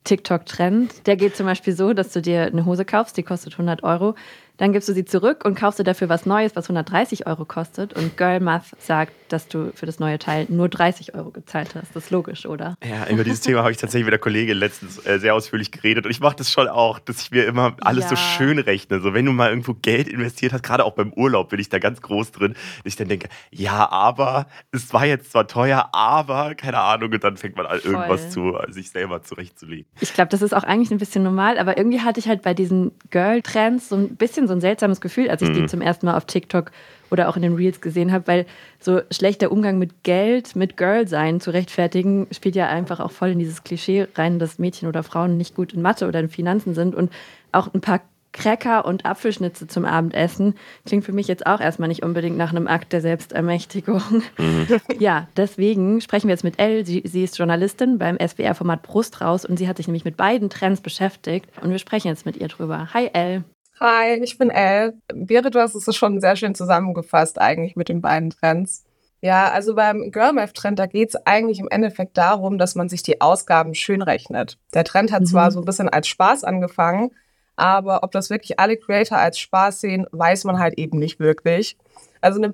[0.05, 1.07] TikTok-Trend.
[1.07, 4.15] Der geht zum Beispiel so, dass du dir eine Hose kaufst, die kostet 100 Euro.
[4.61, 7.95] Dann gibst du sie zurück und kaufst dir dafür was Neues, was 130 Euro kostet.
[7.95, 11.97] Und Girl Math sagt, dass du für das neue Teil nur 30 Euro gezahlt hast.
[11.97, 12.75] Das ist logisch, oder?
[12.85, 16.05] Ja, über dieses Thema habe ich tatsächlich mit der Kollegin letztens äh, sehr ausführlich geredet.
[16.05, 18.11] Und ich mache das schon auch, dass ich mir immer alles ja.
[18.11, 19.01] so schön rechne.
[19.01, 21.79] So, wenn du mal irgendwo Geld investiert hast, gerade auch beim Urlaub bin ich da
[21.79, 26.55] ganz groß drin, dass ich dann denke, ja, aber es war jetzt zwar teuer, aber
[26.55, 27.11] keine Ahnung.
[27.11, 29.87] Und dann fängt man an, irgendwas zu sich selber zurechtzulegen.
[30.01, 32.53] Ich glaube, das ist auch eigentlich ein bisschen normal, aber irgendwie hatte ich halt bei
[32.53, 35.55] diesen Girl-Trends so ein bisschen so ein seltsames Gefühl, als ich mhm.
[35.55, 36.73] die zum ersten Mal auf TikTok
[37.11, 38.47] oder auch in den Reels gesehen habe, weil
[38.79, 43.39] so schlechter Umgang mit Geld, mit Girl-Sein zu rechtfertigen, spielt ja einfach auch voll in
[43.39, 46.95] dieses Klischee rein, dass Mädchen oder Frauen nicht gut in Mathe oder in Finanzen sind
[46.95, 47.11] und
[47.53, 48.01] auch ein paar
[48.33, 50.55] Cracker und Apfelschnitze zum Abendessen
[50.87, 54.03] klingt für mich jetzt auch erstmal nicht unbedingt nach einem Akt der Selbstermächtigung.
[54.39, 54.69] Mhm.
[54.99, 56.85] Ja, deswegen sprechen wir jetzt mit Elle.
[56.85, 60.51] Sie, sie ist Journalistin beim SWR-Format Brust raus und sie hat sich nämlich mit beiden
[60.51, 62.89] Trends beschäftigt und wir sprechen jetzt mit ihr drüber.
[62.95, 63.45] Hi Elle.
[63.83, 64.93] Hi, ich bin Elle.
[65.09, 68.85] Berit, du hast es schon sehr schön zusammengefasst eigentlich mit den beiden Trends.
[69.23, 73.23] Ja, also beim Girl-Math-Trend, da geht es eigentlich im Endeffekt darum, dass man sich die
[73.23, 74.59] Ausgaben schön rechnet.
[74.75, 75.27] Der Trend hat mhm.
[75.27, 77.13] zwar so ein bisschen als Spaß angefangen,
[77.57, 81.79] aber ob das wirklich alle Creator als Spaß sehen, weiß man halt eben nicht wirklich.
[82.21, 82.53] Also eine,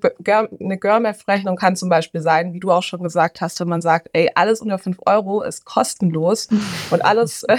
[0.61, 4.09] eine Girl-Math-Rechnung kann zum Beispiel sein, wie du auch schon gesagt hast, wenn man sagt,
[4.13, 6.49] ey, alles unter 5 Euro ist kostenlos
[6.91, 7.57] und alles, äh,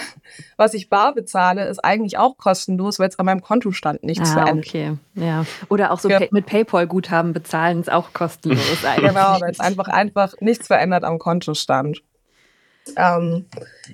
[0.55, 4.34] was ich bar bezahle, ist eigentlich auch kostenlos, weil es an meinem Kontostand nichts ah,
[4.34, 4.68] verändert.
[4.68, 5.45] okay, ja.
[5.70, 6.20] Oder auch so ja.
[6.32, 9.10] mit Paypal-Guthaben bezahlen ist auch kostenlos eigentlich.
[9.10, 12.01] genau, weil es einfach, einfach nichts verändert am Kontostand.
[12.95, 13.45] Ähm,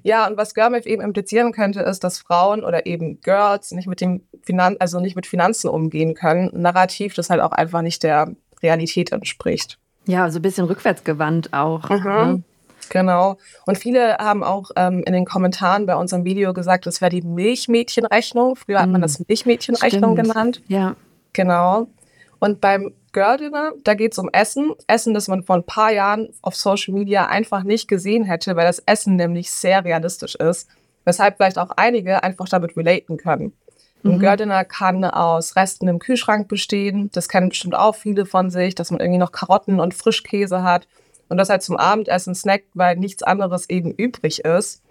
[0.03, 4.01] ja, und was Girlmath eben implizieren könnte, ist, dass Frauen oder eben Girls nicht mit
[4.01, 6.49] dem Finan also nicht mit Finanzen umgehen können.
[6.53, 9.79] Narrativ, das halt auch einfach nicht der Realität entspricht.
[10.05, 11.89] Ja, so ein bisschen rückwärtsgewandt auch.
[11.89, 12.03] Mhm.
[12.03, 12.43] Ne?
[12.89, 13.37] Genau.
[13.65, 17.21] Und viele haben auch ähm, in den Kommentaren bei unserem Video gesagt, das wäre die
[17.21, 18.55] Milchmädchenrechnung.
[18.55, 19.03] Früher hat man mhm.
[19.03, 20.61] das Milchmädchenrechnung genannt.
[20.67, 20.95] Ja.
[21.31, 21.87] Genau.
[22.39, 24.73] Und beim Girl Dinner, da geht es um Essen.
[24.87, 28.65] Essen, das man vor ein paar Jahren auf Social Media einfach nicht gesehen hätte, weil
[28.65, 30.67] das Essen nämlich sehr realistisch ist.
[31.05, 33.53] Weshalb vielleicht auch einige einfach damit relaten können.
[34.03, 34.19] Ein mhm.
[34.19, 37.09] Girl Dinner kann aus Resten im Kühlschrank bestehen.
[37.13, 40.87] Das kennen bestimmt auch viele von sich, dass man irgendwie noch Karotten und Frischkäse hat
[41.29, 44.81] und das halt zum Abendessen snackt, weil nichts anderes eben übrig ist.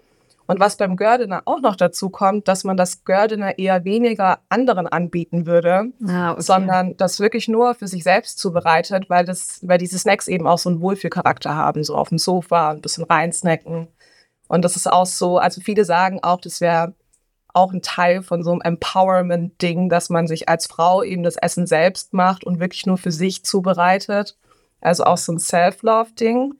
[0.45, 4.87] Und was beim Gördiner auch noch dazu kommt, dass man das Gördiner eher weniger anderen
[4.87, 6.41] anbieten würde, ah, okay.
[6.41, 10.57] sondern das wirklich nur für sich selbst zubereitet, weil, das, weil diese Snacks eben auch
[10.57, 13.87] so einen Wohlfühlcharakter haben, so auf dem Sofa ein bisschen reinsnacken.
[14.47, 16.93] Und das ist auch so, also viele sagen auch, das wäre
[17.53, 21.67] auch ein Teil von so einem Empowerment-Ding, dass man sich als Frau eben das Essen
[21.67, 24.37] selbst macht und wirklich nur für sich zubereitet.
[24.81, 26.55] Also auch so ein Self-Love-Ding.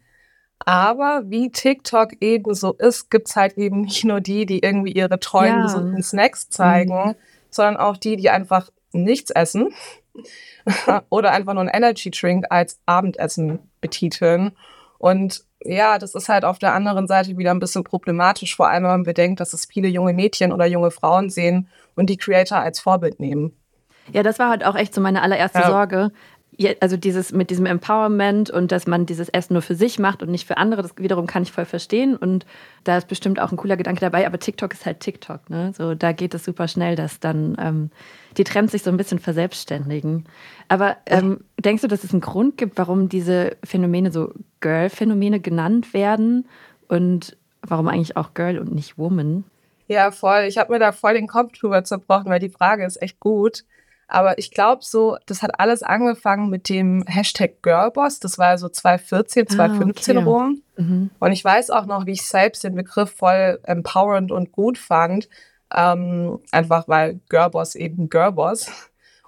[0.66, 4.94] Aber wie TikTok eben so ist, gibt es halt eben nicht nur die, die irgendwie
[4.94, 5.64] ihre tollen, ja.
[5.64, 7.16] gesunden Snacks zeigen, mhm.
[7.50, 9.74] sondern auch die, die einfach nichts essen
[11.10, 14.52] oder einfach nur ein Energy Drink als Abendessen betiteln.
[15.00, 18.84] Und ja, das ist halt auf der anderen Seite wieder ein bisschen problematisch, vor allem
[18.84, 22.60] wenn man bedenkt, dass es viele junge Mädchen oder junge Frauen sehen und die Creator
[22.60, 23.58] als Vorbild nehmen.
[24.12, 25.68] Ja, das war halt auch echt so meine allererste ja.
[25.68, 26.12] Sorge,
[26.80, 30.30] also dieses mit diesem Empowerment und dass man dieses Essen nur für sich macht und
[30.30, 32.46] nicht für andere, das wiederum kann ich voll verstehen und
[32.84, 35.74] da ist bestimmt auch ein cooler Gedanke dabei, aber TikTok ist halt TikTok, ne?
[35.76, 37.90] So da geht es super schnell, dass dann ähm,
[38.38, 40.26] die Trends sich so ein bisschen verselbstständigen.
[40.68, 45.94] Aber ähm, denkst du, dass es einen Grund gibt, warum diese Phänomene so Girl-Phänomene genannt
[45.94, 46.48] werden
[46.88, 49.44] und warum eigentlich auch Girl und nicht Woman?
[49.88, 50.44] Ja, voll.
[50.48, 53.64] Ich habe mir da voll den Kopf drüber zerbrochen, weil die Frage ist echt gut.
[54.14, 58.20] Aber ich glaube so, das hat alles angefangen mit dem Hashtag Girlboss.
[58.20, 60.30] Das war so 2014, 2015 ah, okay.
[60.30, 60.62] rum.
[60.78, 61.10] Mhm.
[61.18, 65.30] Und ich weiß auch noch, wie ich selbst den Begriff voll empowernd und gut fand.
[65.76, 68.68] Ähm, einfach weil Girlboss eben Girlboss.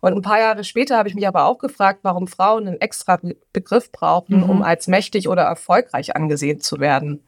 [0.01, 3.19] Und ein paar Jahre später habe ich mich aber auch gefragt, warum Frauen einen extra
[3.53, 4.49] Begriff brauchen, mhm.
[4.51, 7.23] um als mächtig oder erfolgreich angesehen zu werden.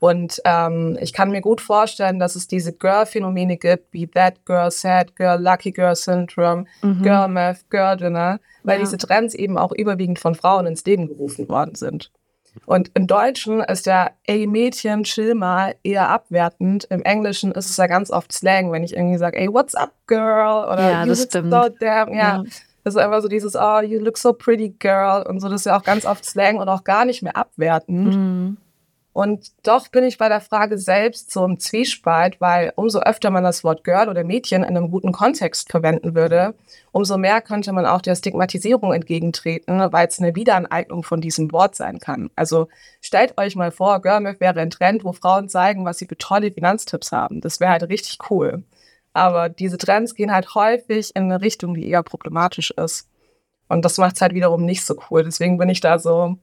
[0.00, 4.70] Und ähm, ich kann mir gut vorstellen, dass es diese Girl-Phänomene gibt, wie That Girl,
[4.70, 7.02] Sad Girl, Lucky Girl Syndrome, mhm.
[7.02, 8.84] Girl Math, Girl Dinner, weil ja.
[8.84, 12.10] diese Trends eben auch überwiegend von Frauen ins Leben gerufen worden sind.
[12.64, 16.84] Und im Deutschen ist ja, ey Mädchen, chill mal, eher abwertend.
[16.84, 19.92] Im Englischen ist es ja ganz oft Slang, wenn ich irgendwie sage, ey, what's up,
[20.06, 20.64] girl?
[20.64, 21.52] Oder ja, das stimmt.
[21.52, 22.14] So damn, ja.
[22.14, 22.44] ja.
[22.82, 25.22] Das ist einfach so dieses, oh, you look so pretty, girl.
[25.28, 28.14] Und so, das ist ja auch ganz oft Slang und auch gar nicht mehr abwertend.
[28.14, 28.56] Mhm.
[29.20, 33.44] Und doch bin ich bei der Frage selbst so im Zwiespalt, weil umso öfter man
[33.44, 36.54] das Wort Girl oder Mädchen in einem guten Kontext verwenden würde,
[36.90, 41.74] umso mehr könnte man auch der Stigmatisierung entgegentreten, weil es eine Wiederaneignung von diesem Wort
[41.74, 42.30] sein kann.
[42.34, 42.68] Also
[43.02, 46.50] stellt euch mal vor, Girlmath wäre ein Trend, wo Frauen zeigen, was sie für tolle
[46.50, 47.42] Finanztipps haben.
[47.42, 48.64] Das wäre halt richtig cool.
[49.12, 53.06] Aber diese Trends gehen halt häufig in eine Richtung, die eher problematisch ist.
[53.68, 55.24] Und das macht es halt wiederum nicht so cool.
[55.24, 56.38] Deswegen bin ich da so,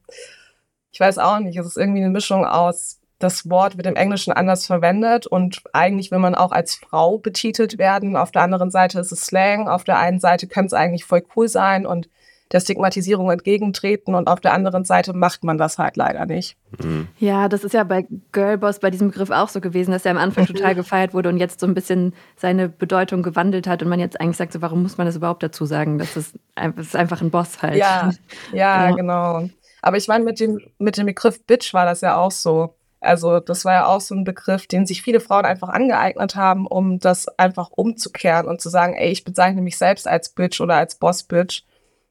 [0.92, 4.32] ich weiß auch nicht, es ist irgendwie eine Mischung aus, das Wort wird im Englischen
[4.32, 8.16] anders verwendet und eigentlich will man auch als Frau betitelt werden.
[8.16, 11.24] Auf der anderen Seite ist es Slang, auf der einen Seite könnte es eigentlich voll
[11.36, 12.10] cool sein und
[12.52, 16.56] der Stigmatisierung entgegentreten und auf der anderen Seite macht man das halt leider nicht.
[16.82, 17.08] Mhm.
[17.20, 20.18] Ja, das ist ja bei Girlboss bei diesem Begriff auch so gewesen, dass er am
[20.18, 24.00] Anfang total gefeiert wurde und jetzt so ein bisschen seine Bedeutung gewandelt hat und man
[24.00, 25.98] jetzt eigentlich sagt, so, warum muss man das überhaupt dazu sagen?
[25.98, 27.76] Das ist, das ist einfach ein Boss halt.
[27.76, 28.12] Ja,
[28.54, 29.40] ja, genau.
[29.40, 29.54] genau.
[29.82, 32.76] Aber ich meine, mit dem, mit dem Begriff Bitch war das ja auch so.
[33.00, 36.66] Also das war ja auch so ein Begriff, den sich viele Frauen einfach angeeignet haben,
[36.66, 40.76] um das einfach umzukehren und zu sagen, ey, ich bezeichne mich selbst als Bitch oder
[40.76, 41.64] als Boss-Bitch.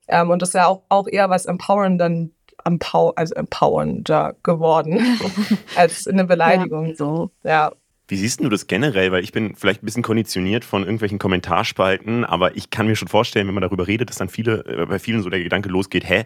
[0.09, 2.29] Ähm, und das ist ja auch, auch eher was Empowernder,
[2.65, 5.19] empower, also empowernder geworden
[5.77, 6.91] als eine Beleidigung.
[6.91, 7.31] Ja, so.
[7.43, 7.73] Ja.
[8.09, 9.11] Wie siehst du das generell?
[9.11, 13.09] Weil ich bin vielleicht ein bisschen konditioniert von irgendwelchen Kommentarspalten, aber ich kann mir schon
[13.09, 16.09] vorstellen, wenn man darüber redet, dass dann viele, äh, bei vielen so der Gedanke losgeht,
[16.09, 16.25] hä,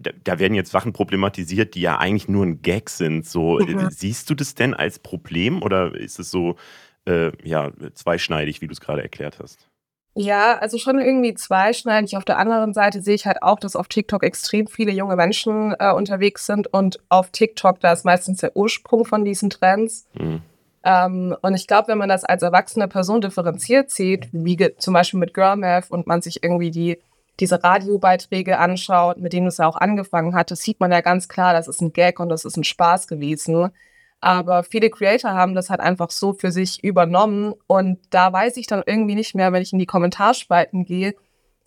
[0.00, 3.26] da, werden jetzt Sachen problematisiert, die ja eigentlich nur ein Gag sind.
[3.26, 3.90] So, mhm.
[3.90, 6.56] siehst du das denn als Problem oder ist es so
[7.06, 9.68] äh, ja, zweischneidig, wie du es gerade erklärt hast?
[10.14, 12.16] Ja, also schon irgendwie zweischneidig.
[12.16, 15.74] Auf der anderen Seite sehe ich halt auch, dass auf TikTok extrem viele junge Menschen
[15.78, 20.08] äh, unterwegs sind und auf TikTok, da ist meistens der Ursprung von diesen Trends.
[20.14, 20.42] Mhm.
[20.82, 25.20] Ähm, und ich glaube, wenn man das als erwachsene Person differenziert sieht, wie zum Beispiel
[25.20, 26.98] mit Girl Math und man sich irgendwie die,
[27.40, 31.28] diese Radiobeiträge anschaut, mit denen es ja auch angefangen hat, das sieht man ja ganz
[31.28, 33.70] klar, das ist ein Gag und das ist ein Spaß gewesen.
[34.20, 37.54] Aber viele Creator haben das halt einfach so für sich übernommen.
[37.66, 41.14] Und da weiß ich dann irgendwie nicht mehr, wenn ich in die Kommentarspalten gehe,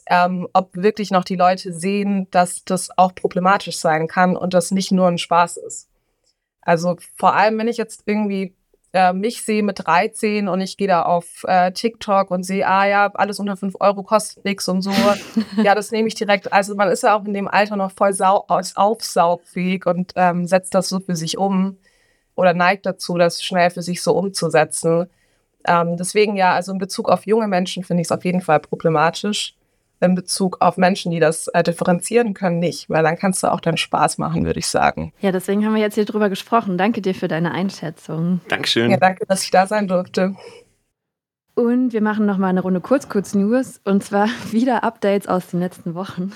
[0.08, 4.72] ähm, ob wirklich noch die Leute sehen, dass das auch problematisch sein kann und das
[4.72, 5.90] nicht nur ein Spaß ist.
[6.62, 8.56] Also vor allem, wenn ich jetzt irgendwie
[8.94, 12.86] äh, mich sehe mit 13 und ich gehe da auf äh, TikTok und sehe, ah
[12.86, 14.92] ja, alles unter 5 Euro kostet nichts und so.
[15.64, 16.54] ja, das nehme ich direkt.
[16.54, 20.76] Also man ist ja auch in dem Alter noch voll sau aufsaugfähig und ähm, setzt
[20.76, 21.78] das so für sich um
[22.36, 25.08] oder neigt dazu, das schnell für sich so umzusetzen.
[25.66, 28.60] Ähm, deswegen ja, also in Bezug auf junge Menschen finde ich es auf jeden Fall
[28.60, 29.56] problematisch.
[30.04, 33.62] In Bezug auf Menschen, die das äh, differenzieren können, nicht, weil dann kannst du auch
[33.62, 35.14] deinen Spaß machen, würde ich sagen.
[35.22, 36.78] Ja, deswegen haben wir jetzt hier drüber gesprochen.
[36.78, 38.42] Danke dir für deine Einschätzung.
[38.50, 38.92] Dankeschön.
[38.92, 40.36] Ja, danke, dass ich da sein durfte.
[41.56, 45.96] Und wir machen noch mal eine Runde Kurz-Kurz-News und zwar wieder Updates aus den letzten
[45.96, 46.32] Wochen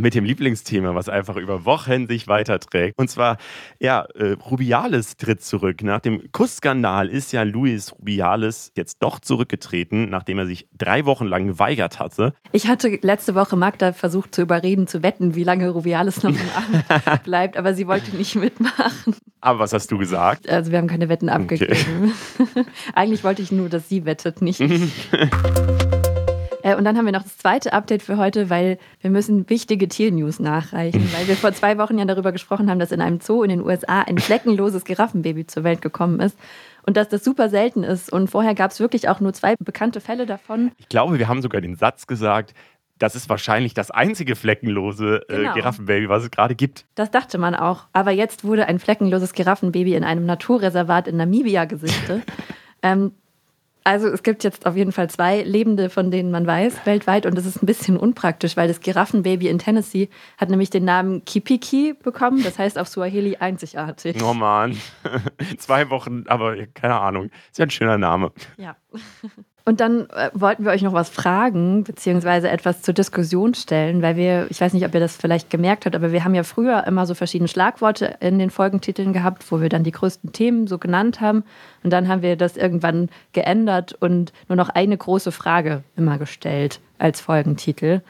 [0.00, 2.98] mit dem Lieblingsthema, was einfach über Wochen sich weiterträgt.
[2.98, 3.38] Und zwar,
[3.78, 5.82] ja, äh, Rubiales tritt zurück.
[5.82, 11.26] Nach dem Kussskandal ist ja Luis Rubiales jetzt doch zurückgetreten, nachdem er sich drei Wochen
[11.26, 12.34] lang geweigert hatte.
[12.52, 16.38] Ich hatte letzte Woche Magda versucht zu überreden, zu wetten, wie lange Rubiales noch im
[16.54, 19.16] Amt bleibt, aber sie wollte nicht mitmachen.
[19.40, 20.48] Aber was hast du gesagt?
[20.48, 22.12] Also wir haben keine Wetten abgegeben.
[22.38, 22.64] Okay.
[22.94, 25.08] Eigentlich wollte ich nur, dass sie wettet, nicht ich.
[26.70, 29.88] Äh, und dann haben wir noch das zweite Update für heute, weil wir müssen wichtige
[29.88, 33.42] Tiernews nachreichen, weil wir vor zwei Wochen ja darüber gesprochen haben, dass in einem Zoo
[33.42, 36.38] in den USA ein fleckenloses Giraffenbaby zur Welt gekommen ist
[36.86, 38.12] und dass das super selten ist.
[38.12, 40.72] Und vorher gab es wirklich auch nur zwei bekannte Fälle davon.
[40.78, 42.54] Ich glaube, wir haben sogar den Satz gesagt,
[42.98, 45.54] das ist wahrscheinlich das einzige fleckenlose äh, genau.
[45.54, 46.84] Giraffenbaby, was es gerade gibt.
[46.94, 47.86] Das dachte man auch.
[47.94, 52.22] Aber jetzt wurde ein fleckenloses Giraffenbaby in einem Naturreservat in Namibia gesichtet.
[52.82, 53.12] ähm,
[53.84, 57.26] also es gibt jetzt auf jeden Fall zwei Lebende, von denen man weiß, weltweit.
[57.26, 60.08] Und das ist ein bisschen unpraktisch, weil das Giraffenbaby in Tennessee
[60.38, 62.42] hat nämlich den Namen Kipiki bekommen.
[62.42, 64.22] Das heißt auf Suaheli einzigartig.
[64.22, 64.76] Oh Mann.
[65.58, 67.30] zwei Wochen, aber keine Ahnung.
[67.50, 68.32] Ist ja ein schöner Name.
[68.56, 68.76] Ja.
[69.64, 74.16] Und dann äh, wollten wir euch noch was fragen, beziehungsweise etwas zur Diskussion stellen, weil
[74.16, 76.86] wir, ich weiß nicht, ob ihr das vielleicht gemerkt habt, aber wir haben ja früher
[76.86, 80.78] immer so verschiedene Schlagworte in den Folgentiteln gehabt, wo wir dann die größten Themen so
[80.78, 81.44] genannt haben.
[81.82, 86.80] Und dann haben wir das irgendwann geändert und nur noch eine große Frage immer gestellt
[86.98, 88.02] als Folgentitel.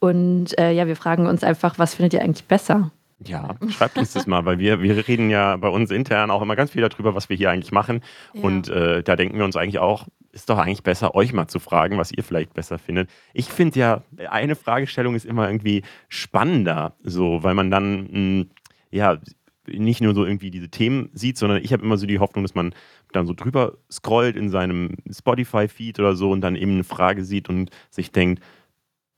[0.00, 2.90] Und äh, ja, wir fragen uns einfach, was findet ihr eigentlich besser?
[3.24, 6.54] Ja, schreibt uns das mal, weil wir, wir reden ja bei uns intern auch immer
[6.54, 8.02] ganz viel darüber, was wir hier eigentlich machen.
[8.32, 8.42] Ja.
[8.42, 10.06] Und äh, da denken wir uns eigentlich auch,
[10.40, 13.10] ist doch eigentlich besser, euch mal zu fragen, was ihr vielleicht besser findet.
[13.32, 18.50] Ich finde ja, eine Fragestellung ist immer irgendwie spannender, so, weil man dann, mh, hm,
[18.90, 19.18] ja,
[19.66, 22.54] nicht nur so irgendwie diese Themen sieht, sondern ich habe immer so die Hoffnung, dass
[22.54, 22.74] man
[23.12, 27.48] dann so drüber scrollt in seinem Spotify-Feed oder so und dann eben eine Frage sieht
[27.48, 28.42] und sich denkt,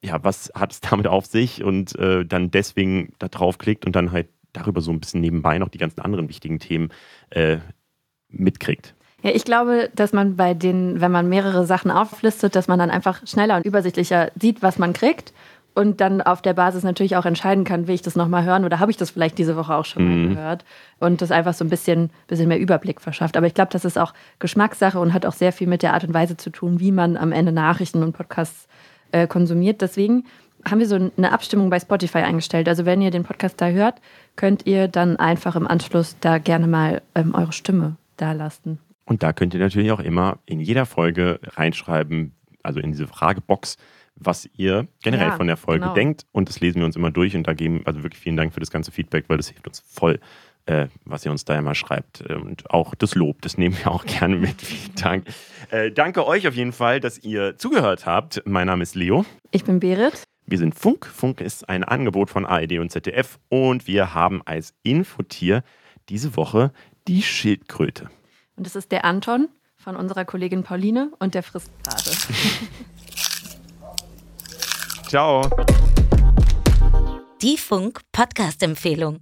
[0.02, 3.94] ja, was hat es damit auf sich und äh, dann deswegen da drauf klickt und
[3.94, 6.90] dann halt darüber so ein bisschen nebenbei noch die ganzen anderen wichtigen Themen
[7.30, 7.58] äh,
[8.28, 8.94] mitkriegt.
[9.22, 12.90] Ja, ich glaube, dass man bei den, wenn man mehrere Sachen auflistet, dass man dann
[12.90, 15.32] einfach schneller und übersichtlicher sieht, was man kriegt
[15.74, 18.80] und dann auf der Basis natürlich auch entscheiden kann, will ich das nochmal hören oder
[18.80, 20.34] habe ich das vielleicht diese Woche auch schon mal mhm.
[20.34, 20.64] gehört
[20.98, 23.36] und das einfach so ein bisschen, bisschen mehr Überblick verschafft.
[23.36, 26.04] Aber ich glaube, das ist auch Geschmackssache und hat auch sehr viel mit der Art
[26.04, 28.68] und Weise zu tun, wie man am Ende Nachrichten und Podcasts
[29.12, 29.80] äh, konsumiert.
[29.80, 30.24] Deswegen
[30.68, 32.68] haben wir so eine Abstimmung bei Spotify eingestellt.
[32.68, 33.94] Also wenn ihr den Podcast da hört,
[34.36, 38.78] könnt ihr dann einfach im Anschluss da gerne mal ähm, eure Stimme da lassen.
[39.10, 42.32] Und da könnt ihr natürlich auch immer in jeder Folge reinschreiben,
[42.62, 43.76] also in diese Fragebox,
[44.14, 45.94] was ihr generell ja, von der Folge genau.
[45.94, 46.26] denkt.
[46.30, 48.60] Und das lesen wir uns immer durch und da geben, also wirklich vielen Dank für
[48.60, 50.20] das ganze Feedback, weil das hilft uns voll,
[50.66, 52.22] äh, was ihr uns da immer schreibt.
[52.22, 54.62] Und auch das Lob, das nehmen wir auch gerne mit.
[54.62, 55.26] Vielen Dank.
[55.70, 58.40] Äh, danke euch auf jeden Fall, dass ihr zugehört habt.
[58.46, 59.26] Mein Name ist Leo.
[59.50, 60.22] Ich bin Berit.
[60.46, 61.04] Wir sind Funk.
[61.04, 65.64] Funk ist ein Angebot von ARD und ZDF und wir haben als Infotier
[66.08, 66.70] diese Woche
[67.08, 68.08] die Schildkröte.
[68.60, 69.48] Und das ist der Anton
[69.78, 72.10] von unserer Kollegin Pauline und der frisst gerade.
[75.08, 75.40] Ciao.
[77.40, 79.20] Die Funk-Podcast-Empfehlung.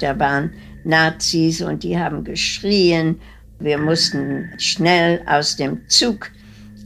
[0.00, 3.20] Da waren Nazis und die haben geschrien.
[3.58, 6.30] Wir mussten schnell aus dem Zug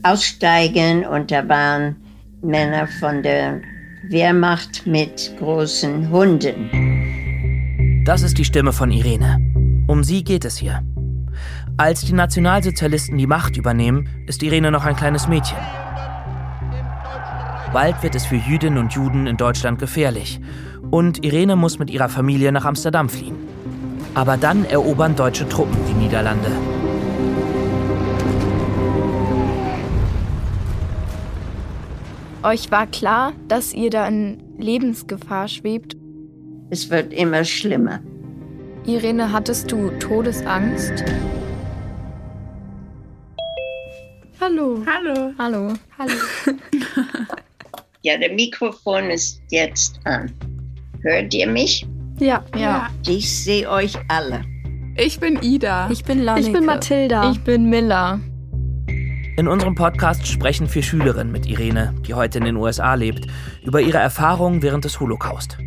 [0.03, 1.95] aussteigen und da waren
[2.41, 3.61] Männer von der
[4.09, 8.03] Wehrmacht mit großen Hunden.
[8.03, 9.50] Das ist die Stimme von Irene.
[9.91, 10.81] Um sie geht es hier.
[11.75, 15.57] Als die Nationalsozialisten die Macht übernehmen, ist Irene noch ein kleines Mädchen.
[17.73, 20.39] Bald wird es für Jüdinnen und Juden in Deutschland gefährlich.
[20.91, 23.35] Und Irene muss mit ihrer Familie nach Amsterdam fliehen.
[24.13, 26.51] Aber dann erobern deutsche Truppen die Niederlande.
[32.43, 35.97] Euch war klar, dass ihr da in Lebensgefahr schwebt?
[36.69, 37.99] Es wird immer schlimmer.
[38.85, 41.03] Irene, hattest du Todesangst?
[44.39, 44.83] Hallo.
[44.85, 45.33] Hallo.
[45.37, 45.73] Hallo.
[45.97, 46.13] Hallo.
[48.03, 50.31] Ja, der Mikrofon ist jetzt an.
[51.03, 51.85] Hört ihr mich?
[52.19, 52.43] Ja.
[52.57, 52.89] Ja.
[53.07, 54.43] Ich sehe euch alle.
[54.97, 55.87] Ich bin Ida.
[55.91, 56.47] Ich bin Lanneke.
[56.47, 57.29] Ich bin Mathilda.
[57.31, 58.19] Ich bin Miller.
[59.37, 63.27] In unserem Podcast sprechen vier Schülerinnen mit Irene, die heute in den USA lebt,
[63.63, 65.59] über ihre Erfahrungen während des Holocaust.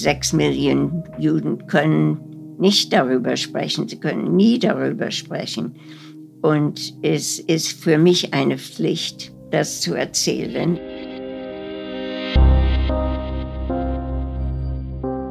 [0.00, 3.88] Sechs Millionen Juden können nicht darüber sprechen.
[3.88, 5.74] Sie können nie darüber sprechen.
[6.40, 10.78] Und es ist für mich eine Pflicht, das zu erzählen.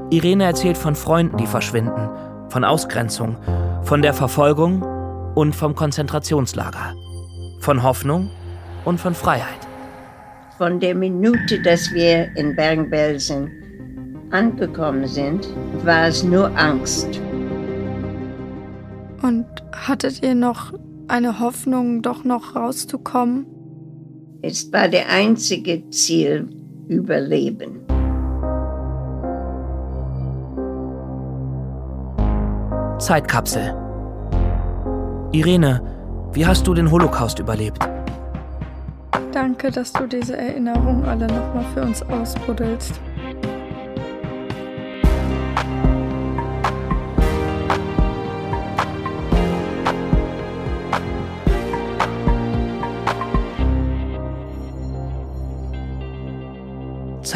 [0.09, 2.09] Irene erzählt von Freunden, die verschwinden,
[2.49, 3.37] von Ausgrenzung,
[3.83, 4.81] von der Verfolgung
[5.33, 6.93] und vom Konzentrationslager,
[7.61, 8.29] von Hoffnung
[8.83, 9.65] und von Freiheit.
[10.57, 13.66] Von der Minute, dass wir in Bergen-Belsen
[14.31, 15.47] angekommen sind,
[15.83, 17.21] war es nur Angst.
[19.21, 20.73] Und hattet ihr noch
[21.07, 23.45] eine Hoffnung, doch noch rauszukommen?
[24.41, 26.47] Es war der einzige Ziel,
[26.87, 27.81] Überleben.
[32.99, 33.75] Zeitkapsel.
[35.31, 35.81] Irene,
[36.33, 37.79] wie hast du den Holocaust überlebt?
[39.31, 42.99] Danke, dass du diese Erinnerungen alle nochmal für uns ausbuddelst.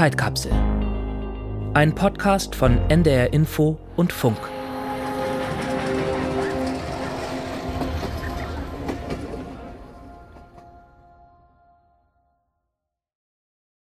[0.02, 0.52] Zeitkapsel.
[1.76, 4.40] Ein Podcast von NDR Info und Funk.